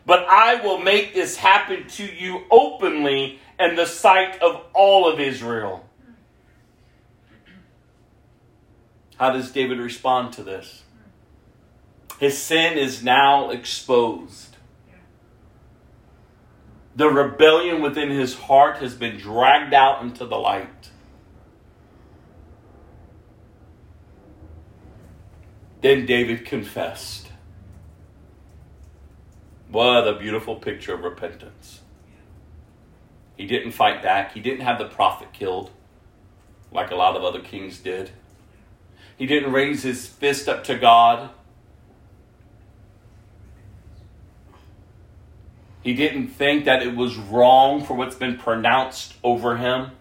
[0.10, 5.20] but I will make this happen to you openly in the sight of all of
[5.20, 5.88] Israel.
[9.18, 10.82] How does David respond to this?
[12.20, 14.58] His sin is now exposed.
[16.96, 20.90] The rebellion within his heart has been dragged out into the light.
[25.82, 27.28] Then David confessed.
[29.70, 31.82] What a beautiful picture of repentance.
[33.38, 34.34] He didn't fight back.
[34.34, 35.72] He didn't have the prophet killed
[36.72, 38.12] like a lot of other kings did.
[39.18, 41.30] He didn't raise his fist up to God.
[45.82, 49.92] He didn't think that it was wrong for what's been pronounced over him.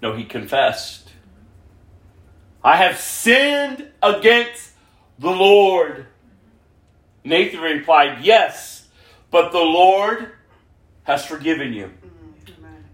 [0.00, 1.10] No, he confessed.
[2.62, 4.72] I have sinned against
[5.18, 6.06] the Lord.
[7.24, 8.88] Nathan replied, Yes,
[9.30, 10.32] but the Lord
[11.04, 11.92] has forgiven you.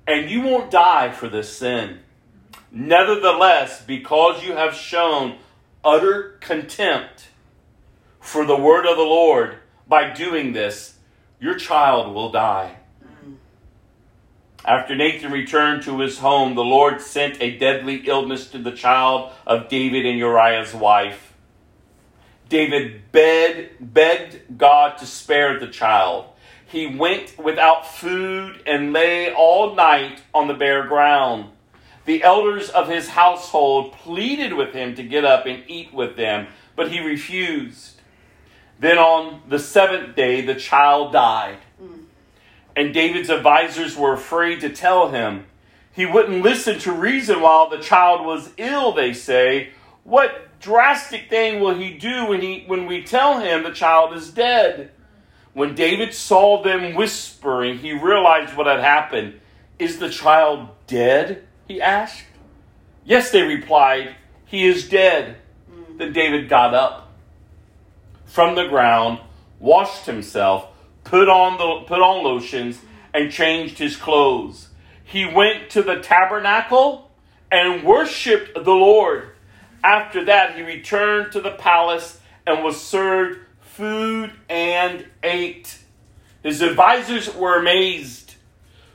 [0.07, 2.01] And you won't die for this sin.
[2.71, 5.39] Nevertheless, because you have shown
[5.85, 7.29] utter contempt
[8.21, 10.97] for the word of the Lord by doing this,
[11.41, 12.77] your child will die.
[14.65, 19.33] After Nathan returned to his home, the Lord sent a deadly illness to the child
[19.45, 21.32] of David and Uriah's wife.
[22.53, 26.27] David begged, begged God to spare the child.
[26.67, 31.51] He went without food and lay all night on the bare ground.
[32.05, 36.49] The elders of his household pleaded with him to get up and eat with them,
[36.77, 38.03] but he refused.
[38.79, 41.57] Then on the seventh day, the child died.
[42.77, 45.47] And David's advisors were afraid to tell him.
[45.91, 49.71] He wouldn't listen to reason while the child was ill, they say.
[50.05, 54.31] What drastic thing will he do when, he, when we tell him the child is
[54.31, 54.91] dead?
[55.53, 59.41] When David saw them whispering, he realized what had happened.
[59.79, 61.47] Is the child dead?
[61.69, 62.25] He asked.
[63.05, 64.15] Yes, they replied,
[64.47, 65.37] He is dead.
[65.99, 67.11] Then David got up
[68.25, 69.19] from the ground,
[69.59, 70.69] washed himself,
[71.05, 72.81] put on, the, put on lotions,
[73.13, 74.69] and changed his clothes.
[75.05, 77.11] He went to the tabernacle
[77.51, 79.32] and worshiped the Lord.
[79.83, 85.79] After that, he returned to the palace and was served food and ate.
[86.43, 88.35] His advisors were amazed.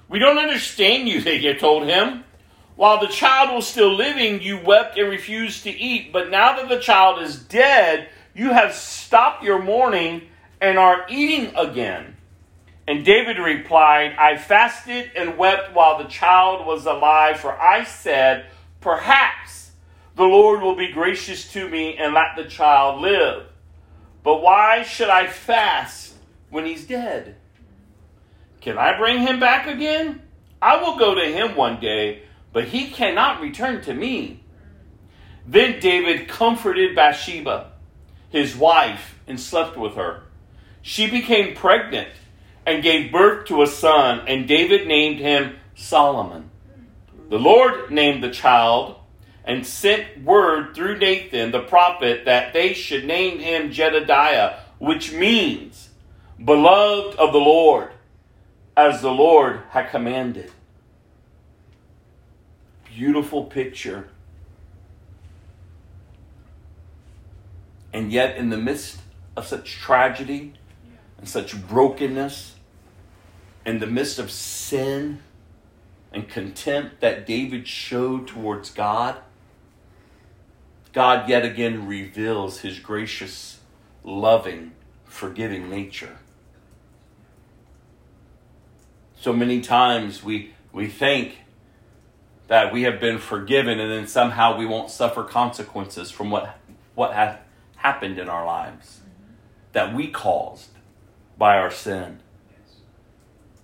[0.07, 2.23] We don't understand you, they told him.
[2.75, 6.13] While the child was still living, you wept and refused to eat.
[6.13, 10.21] But now that the child is dead, you have stopped your mourning
[10.61, 12.15] and are eating again.
[12.87, 18.45] And David replied, I fasted and wept while the child was alive, for I said,
[18.79, 19.66] Perhaps
[20.17, 23.43] the Lord will be gracious to me and let the child live.
[24.23, 26.15] But why should I fast
[26.49, 27.35] when he's dead?
[28.59, 30.23] Can I bring him back again?
[30.59, 34.41] I will go to him one day, but he cannot return to me.
[35.45, 37.71] Then David comforted Bathsheba,
[38.29, 40.23] his wife, and slept with her.
[40.81, 42.09] She became pregnant
[42.65, 46.49] and gave birth to a son, and David named him Solomon.
[47.29, 48.96] The Lord named the child
[49.47, 55.89] and sent word through Nathan the prophet that they should name him Jedidiah, which means
[56.43, 57.91] beloved of the Lord,
[58.75, 60.51] as the Lord had commanded.
[62.93, 64.09] Beautiful picture.
[67.93, 68.99] And yet, in the midst
[69.37, 70.53] of such tragedy
[71.17, 72.55] and such brokenness,
[73.65, 75.19] in the midst of sin
[76.11, 79.17] and contempt that David showed towards God,
[80.97, 83.59] God yet again reveals his gracious,
[84.03, 84.71] loving
[85.05, 86.17] forgiving nature.
[89.15, 91.43] So many times we, we think
[92.47, 96.57] that we have been forgiven and then somehow we won't suffer consequences from what,
[96.95, 97.37] what has
[97.75, 99.01] happened in our lives
[99.73, 100.71] that we caused
[101.37, 102.21] by our sin.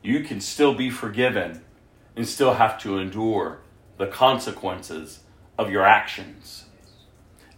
[0.04, 1.64] You can still be forgiven
[2.16, 3.58] and still have to endure
[3.98, 5.22] the consequences
[5.58, 6.66] of your actions.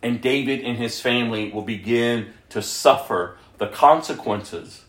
[0.06, 4.86] And David and his family will begin to suffer the consequences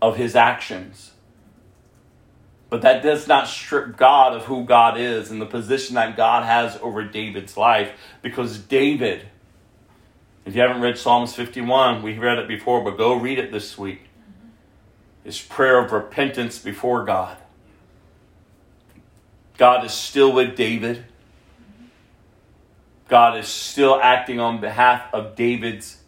[0.00, 1.12] of his actions.
[2.70, 6.46] But that does not strip God of who God is and the position that God
[6.46, 7.90] has over David's life
[8.22, 9.28] because David,
[10.46, 13.76] if you haven't read Psalms 51, we read it before, but go read it this
[13.76, 14.06] week.
[15.24, 17.36] His prayer of repentance before God.
[19.58, 21.04] God is still with David.
[23.08, 25.98] God is still acting on behalf of David's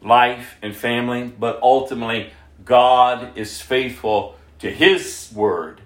[0.00, 2.30] life and family, but ultimately,
[2.64, 5.82] God is faithful to his word.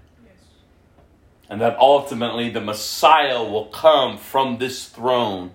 [1.50, 5.52] And that ultimately the Messiah will come from this throne.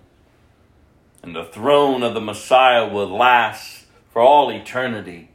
[1.23, 5.29] And the throne of the Messiah will last for all eternity.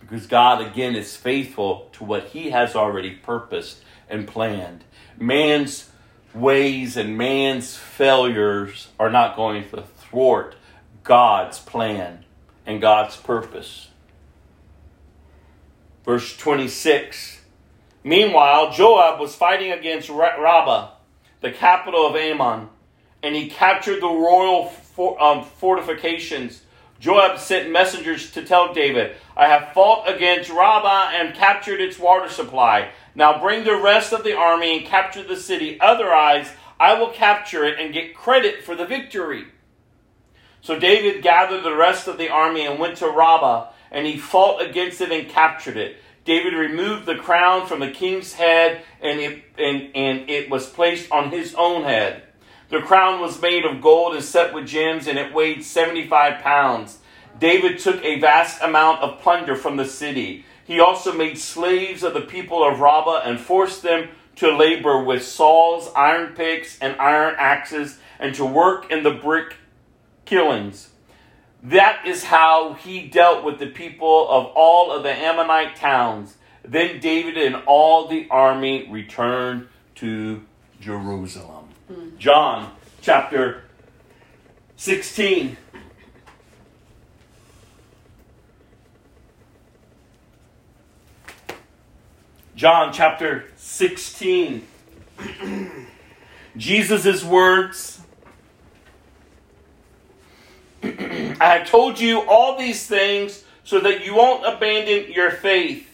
[0.00, 3.78] Because God, again, is faithful to what he has already purposed
[4.08, 4.84] and planned.
[5.18, 5.90] Man's
[6.36, 10.54] ways and man's failures are not going to thwart
[11.02, 12.24] God's plan
[12.64, 13.88] and God's purpose.
[16.04, 17.40] Verse 26
[18.04, 20.90] Meanwhile, Joab was fighting against Rabbah,
[21.40, 22.68] the capital of Ammon,
[23.20, 26.62] and he captured the royal for, um, fortifications.
[27.00, 32.28] Joab sent messengers to tell David, I have fought against Rabbah and captured its water
[32.28, 32.90] supply.
[33.16, 35.80] Now bring the rest of the army and capture the city.
[35.80, 39.46] Otherwise, I will capture it and get credit for the victory.
[40.60, 44.60] So David gathered the rest of the army and went to Rabbah, and he fought
[44.60, 45.96] against it and captured it.
[46.26, 51.10] David removed the crown from the king's head, and it, and, and it was placed
[51.10, 52.22] on his own head.
[52.68, 56.98] The crown was made of gold and set with gems, and it weighed 75 pounds.
[57.38, 60.44] David took a vast amount of plunder from the city.
[60.66, 65.24] He also made slaves of the people of Rabbah and forced them to labor with
[65.24, 69.56] saws, iron picks, and iron axes, and to work in the brick
[70.24, 70.90] kilns.
[71.62, 76.36] That is how he dealt with the people of all of the Ammonite towns.
[76.64, 80.44] Then David and all the army returned to
[80.80, 81.68] Jerusalem.
[81.90, 82.18] Mm.
[82.18, 83.62] John chapter
[84.76, 85.56] 16.
[92.56, 94.66] John chapter 16.
[96.56, 98.00] Jesus' words
[100.82, 105.86] I have told you all these things so that you won't abandon your faith.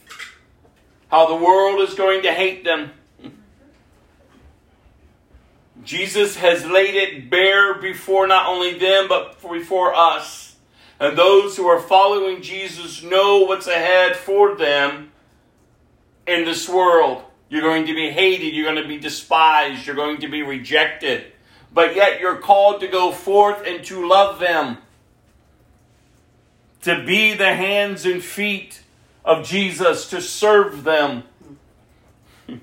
[1.11, 2.93] How the world is going to hate them.
[5.83, 10.55] Jesus has laid it bare before not only them, but before us.
[11.01, 15.12] And those who are following Jesus know what's ahead for them
[16.27, 17.23] in this world.
[17.49, 21.33] You're going to be hated, you're going to be despised, you're going to be rejected.
[21.73, 24.79] But yet you're called to go forth and to love them,
[26.83, 28.83] to be the hands and feet
[29.25, 31.25] of Jesus, to serve them.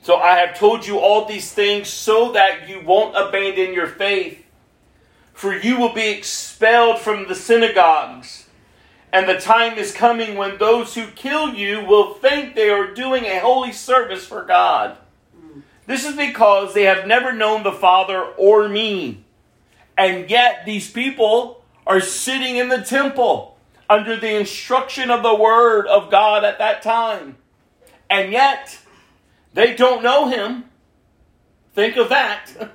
[0.00, 4.42] So I have told you all these things so that you won't abandon your faith.
[5.34, 8.47] For you will be expelled from the synagogues.
[9.12, 13.24] And the time is coming when those who kill you will think they are doing
[13.24, 14.98] a holy service for God.
[15.86, 19.24] This is because they have never known the Father or me.
[19.96, 23.56] And yet these people are sitting in the temple
[23.88, 27.38] under the instruction of the Word of God at that time.
[28.10, 28.78] And yet
[29.54, 30.64] they don't know Him.
[31.74, 32.50] Think of that.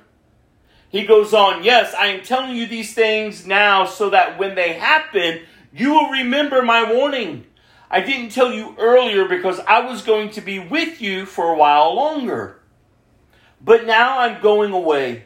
[0.94, 4.74] He goes on, Yes, I am telling you these things now so that when they
[4.74, 5.40] happen,
[5.74, 7.46] you will remember my warning.
[7.90, 11.56] I didn't tell you earlier because I was going to be with you for a
[11.56, 12.60] while longer.
[13.60, 15.24] But now I'm going away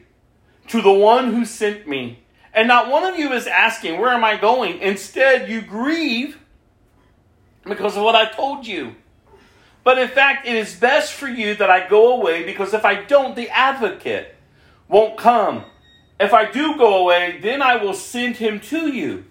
[0.69, 2.21] to the one who sent me.
[2.55, 4.79] And not one of you is asking, Where am I going?
[4.79, 6.39] Instead, you grieve
[7.65, 8.95] because of what I told you.
[9.85, 13.05] But in fact, it is best for you that I go away because if I
[13.05, 14.35] don't, the advocate
[14.89, 15.65] won't come.
[16.19, 19.25] If I do go away, then I will send him to you.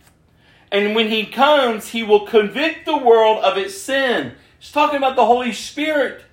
[0.72, 4.34] And when he comes, he will convict the world of its sin.
[4.60, 6.24] He's talking about the Holy Spirit.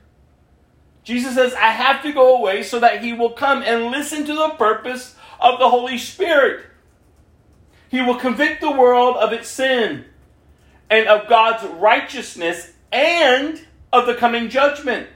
[1.05, 4.35] Jesus says, I have to go away so that he will come and listen to
[4.35, 6.65] the purpose of the Holy Spirit.
[7.90, 10.06] He will convict the world of its sin
[10.90, 15.09] and of God's righteousness and of the coming judgment.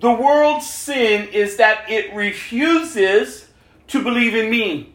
[0.00, 3.48] The world's sin is that it refuses
[3.88, 4.93] to believe in me.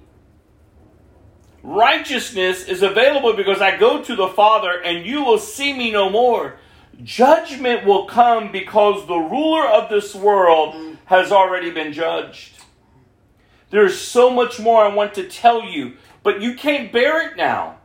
[1.61, 6.10] Righteousness is available because I go to the Father and you will see me no
[6.10, 6.57] more.
[7.03, 12.53] Judgment will come because the ruler of this world has already been judged.
[13.69, 17.77] There's so much more I want to tell you, but you can't bear it now.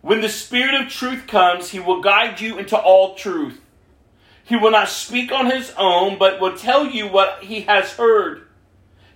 [0.00, 3.60] When the Spirit of truth comes, he will guide you into all truth.
[4.44, 8.46] He will not speak on his own, but will tell you what he has heard.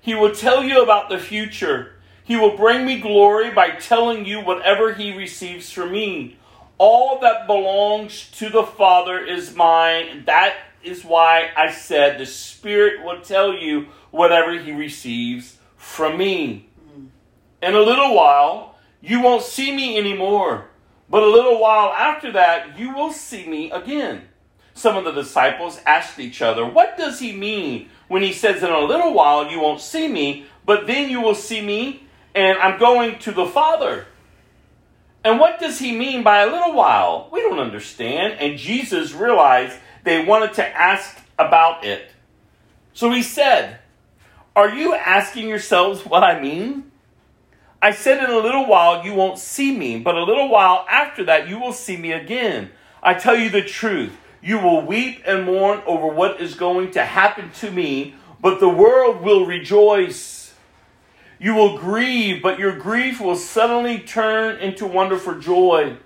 [0.00, 1.97] He will tell you about the future.
[2.28, 6.36] He will bring me glory by telling you whatever he receives from me.
[6.76, 10.24] All that belongs to the Father is mine.
[10.26, 16.68] That is why I said the Spirit will tell you whatever he receives from me.
[17.62, 20.66] In a little while, you won't see me anymore,
[21.08, 24.28] but a little while after that, you will see me again.
[24.74, 28.70] Some of the disciples asked each other, What does he mean when he says, In
[28.70, 32.04] a little while you won't see me, but then you will see me,
[32.38, 34.06] and I'm going to the Father?
[35.24, 37.28] And what does he mean by a little while?
[37.32, 38.34] We don't understand.
[38.38, 42.12] And Jesus realized they wanted to ask about it.
[42.94, 43.80] So he said,
[44.54, 46.92] Are you asking yourselves what I mean?
[47.82, 51.24] I said, In a little while you won't see me, but a little while after
[51.24, 52.70] that you will see me again.
[53.02, 54.16] I tell you the truth.
[54.40, 58.68] You will weep and mourn over what is going to happen to me, but the
[58.68, 60.37] world will rejoice.
[61.38, 65.96] You will grieve, but your grief will suddenly turn into wonderful joy.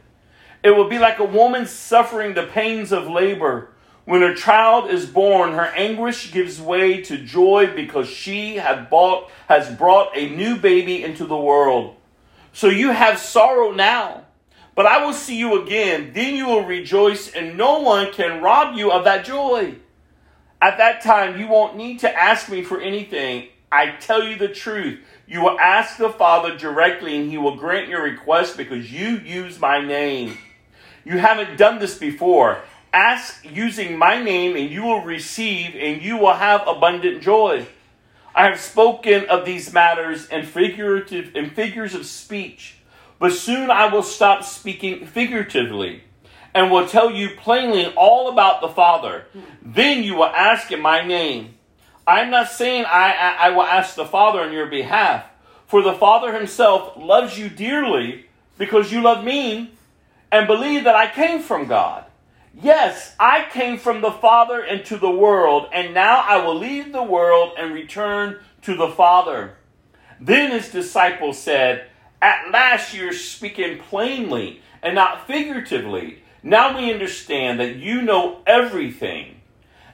[0.62, 3.70] It will be like a woman suffering the pains of labor.
[4.04, 8.60] When her child is born, her anguish gives way to joy because she
[8.90, 11.96] bought, has brought a new baby into the world.
[12.52, 14.24] So you have sorrow now
[14.74, 16.12] but I will see you again.
[16.14, 19.74] Then you will rejoice, and no one can rob you of that joy.
[20.60, 23.48] At that time, you won't need to ask me for anything.
[23.70, 25.00] I tell you the truth.
[25.32, 29.58] You will ask the Father directly, and He will grant your request because you use
[29.58, 30.36] my name.
[31.06, 32.58] You haven't done this before.
[32.92, 37.66] Ask using my name, and you will receive, and you will have abundant joy.
[38.34, 42.76] I have spoken of these matters in figurative in figures of speech.
[43.18, 46.02] But soon I will stop speaking figuratively
[46.52, 49.24] and will tell you plainly all about the Father.
[49.62, 51.54] Then you will ask in my name.
[52.06, 55.24] I'm not saying I, I, I, will ask the Father on your behalf,
[55.66, 58.26] for the Father himself loves you dearly
[58.58, 59.72] because you love me
[60.30, 62.04] and believe that I came from God.
[62.60, 67.02] Yes, I came from the Father into the world, and now I will leave the
[67.02, 69.54] world and return to the Father.
[70.20, 71.86] Then his disciples said,
[72.22, 76.22] at last you're speaking plainly and not figuratively.
[76.42, 79.40] Now we understand that you know everything,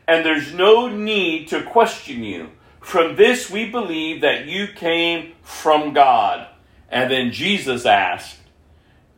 [0.08, 2.48] and there's no need to question you.
[2.80, 6.48] From this we believe that you came from God.
[6.88, 8.38] And then Jesus asked,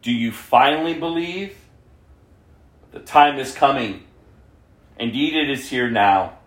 [0.03, 1.57] Do you finally believe?
[2.91, 4.03] The time is coming.
[4.99, 6.39] Indeed, it is here now.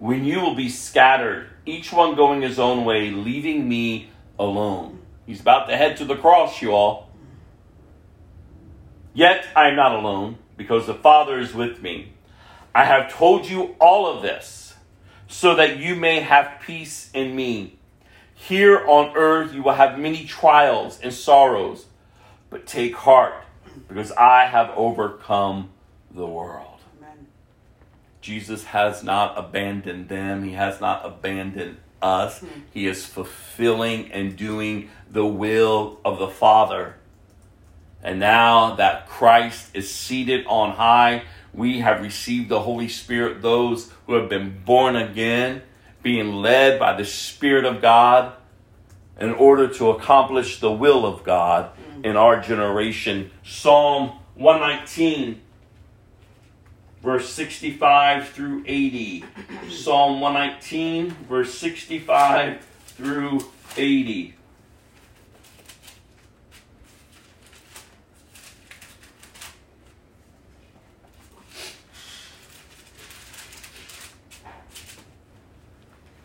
[0.00, 5.02] When you will be scattered, each one going his own way, leaving me alone.
[5.24, 7.10] He's about to head to the cross, you all.
[9.14, 12.09] Yet I am not alone, because the Father is with me.
[12.74, 14.74] I have told you all of this,
[15.28, 17.78] so that you may have peace in me.
[18.34, 21.86] Here on earth you will have many trials and sorrows,
[22.48, 23.34] but take heart,
[23.88, 25.70] because I have overcome
[26.10, 26.80] the world.
[26.98, 27.26] Amen.
[28.20, 32.40] Jesus has not abandoned them, He has not abandoned us.
[32.40, 32.46] Hmm.
[32.72, 36.96] He is fulfilling and doing the will of the Father.
[38.02, 43.92] And now that Christ is seated on high, we have received the Holy Spirit, those
[44.06, 45.62] who have been born again,
[46.02, 48.34] being led by the Spirit of God
[49.18, 52.04] in order to accomplish the will of God mm.
[52.04, 53.30] in our generation.
[53.42, 55.42] Psalm 119
[57.02, 59.24] verse 65 through 80.
[59.70, 63.40] Psalm 119, verse 65 through
[63.76, 64.34] 80.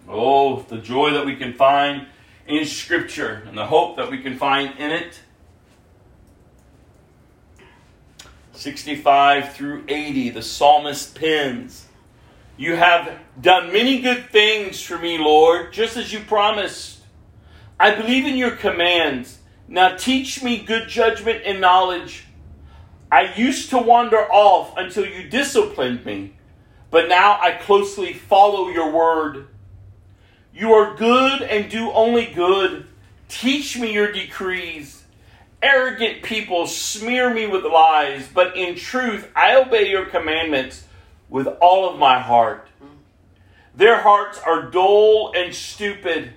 [0.07, 2.07] Oh, the joy that we can find
[2.47, 5.19] in Scripture and the hope that we can find in it.
[8.53, 11.87] 65 through 80, the psalmist pens.
[12.57, 16.99] You have done many good things for me, Lord, just as you promised.
[17.79, 22.25] I believe in your commands Now teach me good judgment and knowledge.
[23.11, 26.33] I used to wander off until you disciplined me,
[26.91, 29.47] but now I closely follow your word.
[30.55, 32.87] You are good and do only good.
[33.27, 35.03] Teach me your decrees.
[35.61, 40.85] Arrogant people smear me with lies, but in truth I obey your commandments
[41.27, 42.69] with all of my heart.
[43.75, 46.31] Their hearts are dull and stupid,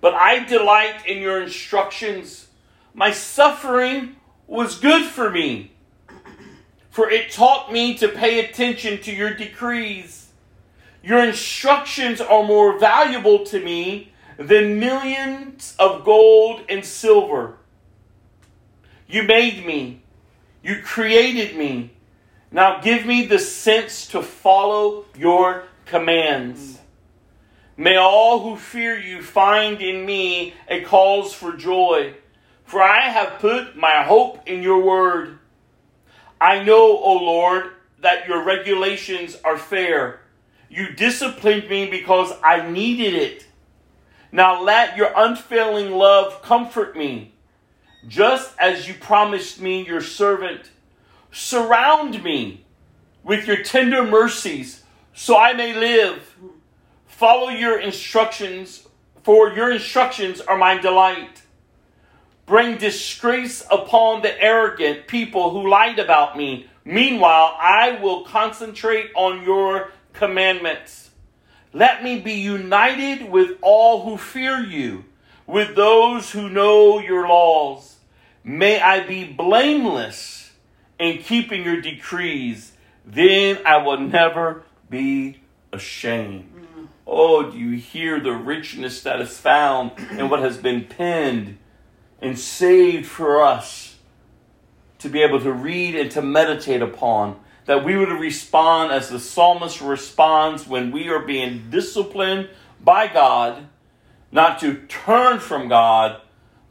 [0.00, 2.46] but I delight in your instructions.
[2.94, 4.16] My suffering
[4.46, 5.72] was good for me,
[6.88, 10.23] for it taught me to pay attention to your decrees.
[11.04, 17.58] Your instructions are more valuable to me than millions of gold and silver.
[19.06, 20.00] You made me.
[20.62, 21.90] You created me.
[22.50, 26.78] Now give me the sense to follow your commands.
[27.76, 32.14] May all who fear you find in me a cause for joy,
[32.64, 35.38] for I have put my hope in your word.
[36.40, 40.20] I know, O Lord, that your regulations are fair.
[40.74, 43.46] You disciplined me because I needed it.
[44.32, 47.32] Now let your unfailing love comfort me,
[48.08, 50.72] just as you promised me, your servant.
[51.30, 52.64] Surround me
[53.22, 54.82] with your tender mercies
[55.12, 56.36] so I may live.
[57.06, 58.88] Follow your instructions,
[59.22, 61.42] for your instructions are my delight.
[62.46, 66.68] Bring disgrace upon the arrogant people who lied about me.
[66.84, 71.10] Meanwhile, I will concentrate on your commandments.
[71.72, 75.04] Let me be united with all who fear you,
[75.46, 77.96] with those who know your laws.
[78.42, 80.52] May I be blameless
[80.98, 82.72] in keeping your decrees.
[83.04, 85.40] Then I will never be
[85.72, 86.50] ashamed.
[87.06, 91.58] Oh, do you hear the richness that is found in what has been penned
[92.22, 93.96] and saved for us
[95.00, 97.38] to be able to read and to meditate upon?
[97.66, 102.50] That we would respond as the psalmist responds when we are being disciplined
[102.82, 103.66] by God,
[104.30, 106.20] not to turn from God,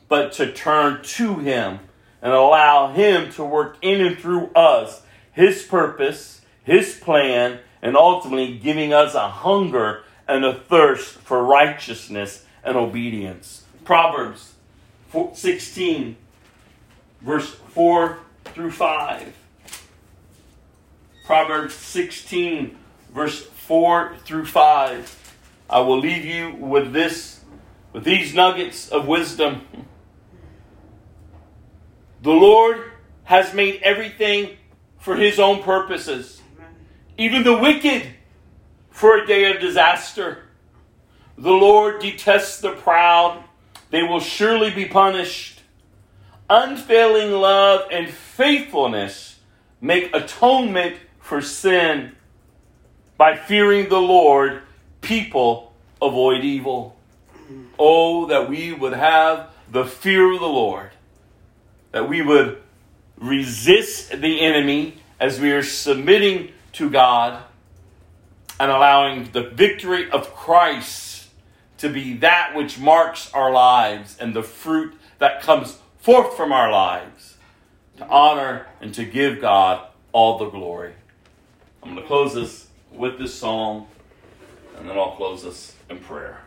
[0.08, 1.80] but to turn to Him
[2.22, 5.02] and allow Him to work in and through us
[5.32, 12.46] His purpose, His plan, and ultimately giving us a hunger and a thirst for righteousness
[12.64, 13.64] and obedience.
[13.84, 14.54] Proverbs
[15.34, 16.16] 16,
[17.22, 19.43] verse 4 through 5.
[21.26, 22.78] Proverbs 16,
[23.14, 25.36] verse 4 through 5.
[25.70, 27.40] I will leave you with this,
[27.94, 29.66] with these nuggets of wisdom.
[32.22, 32.92] The Lord
[33.24, 34.58] has made everything
[35.00, 36.42] for his own purposes,
[37.18, 38.06] even the wicked
[38.90, 40.44] for a day of disaster.
[41.38, 43.44] The Lord detests the proud,
[43.92, 45.62] they will surely be punished.
[46.50, 49.40] Unfailing love and faithfulness
[49.80, 52.12] make atonement for sin.
[53.18, 54.62] By fearing the Lord,
[55.02, 56.96] people avoid evil.
[57.80, 60.92] Oh, that we would have the fear of the Lord,
[61.92, 62.62] that we would
[63.18, 67.44] resist the enemy as we are submitting to God
[68.60, 71.30] and allowing the victory of Christ
[71.78, 76.72] to be that which marks our lives and the fruit that comes forth from our
[76.72, 77.38] lives
[77.98, 80.94] to honor and to give God all the glory.
[81.84, 83.88] I'm going to close this with this song,
[84.78, 86.40] and then I'll close this in prayer.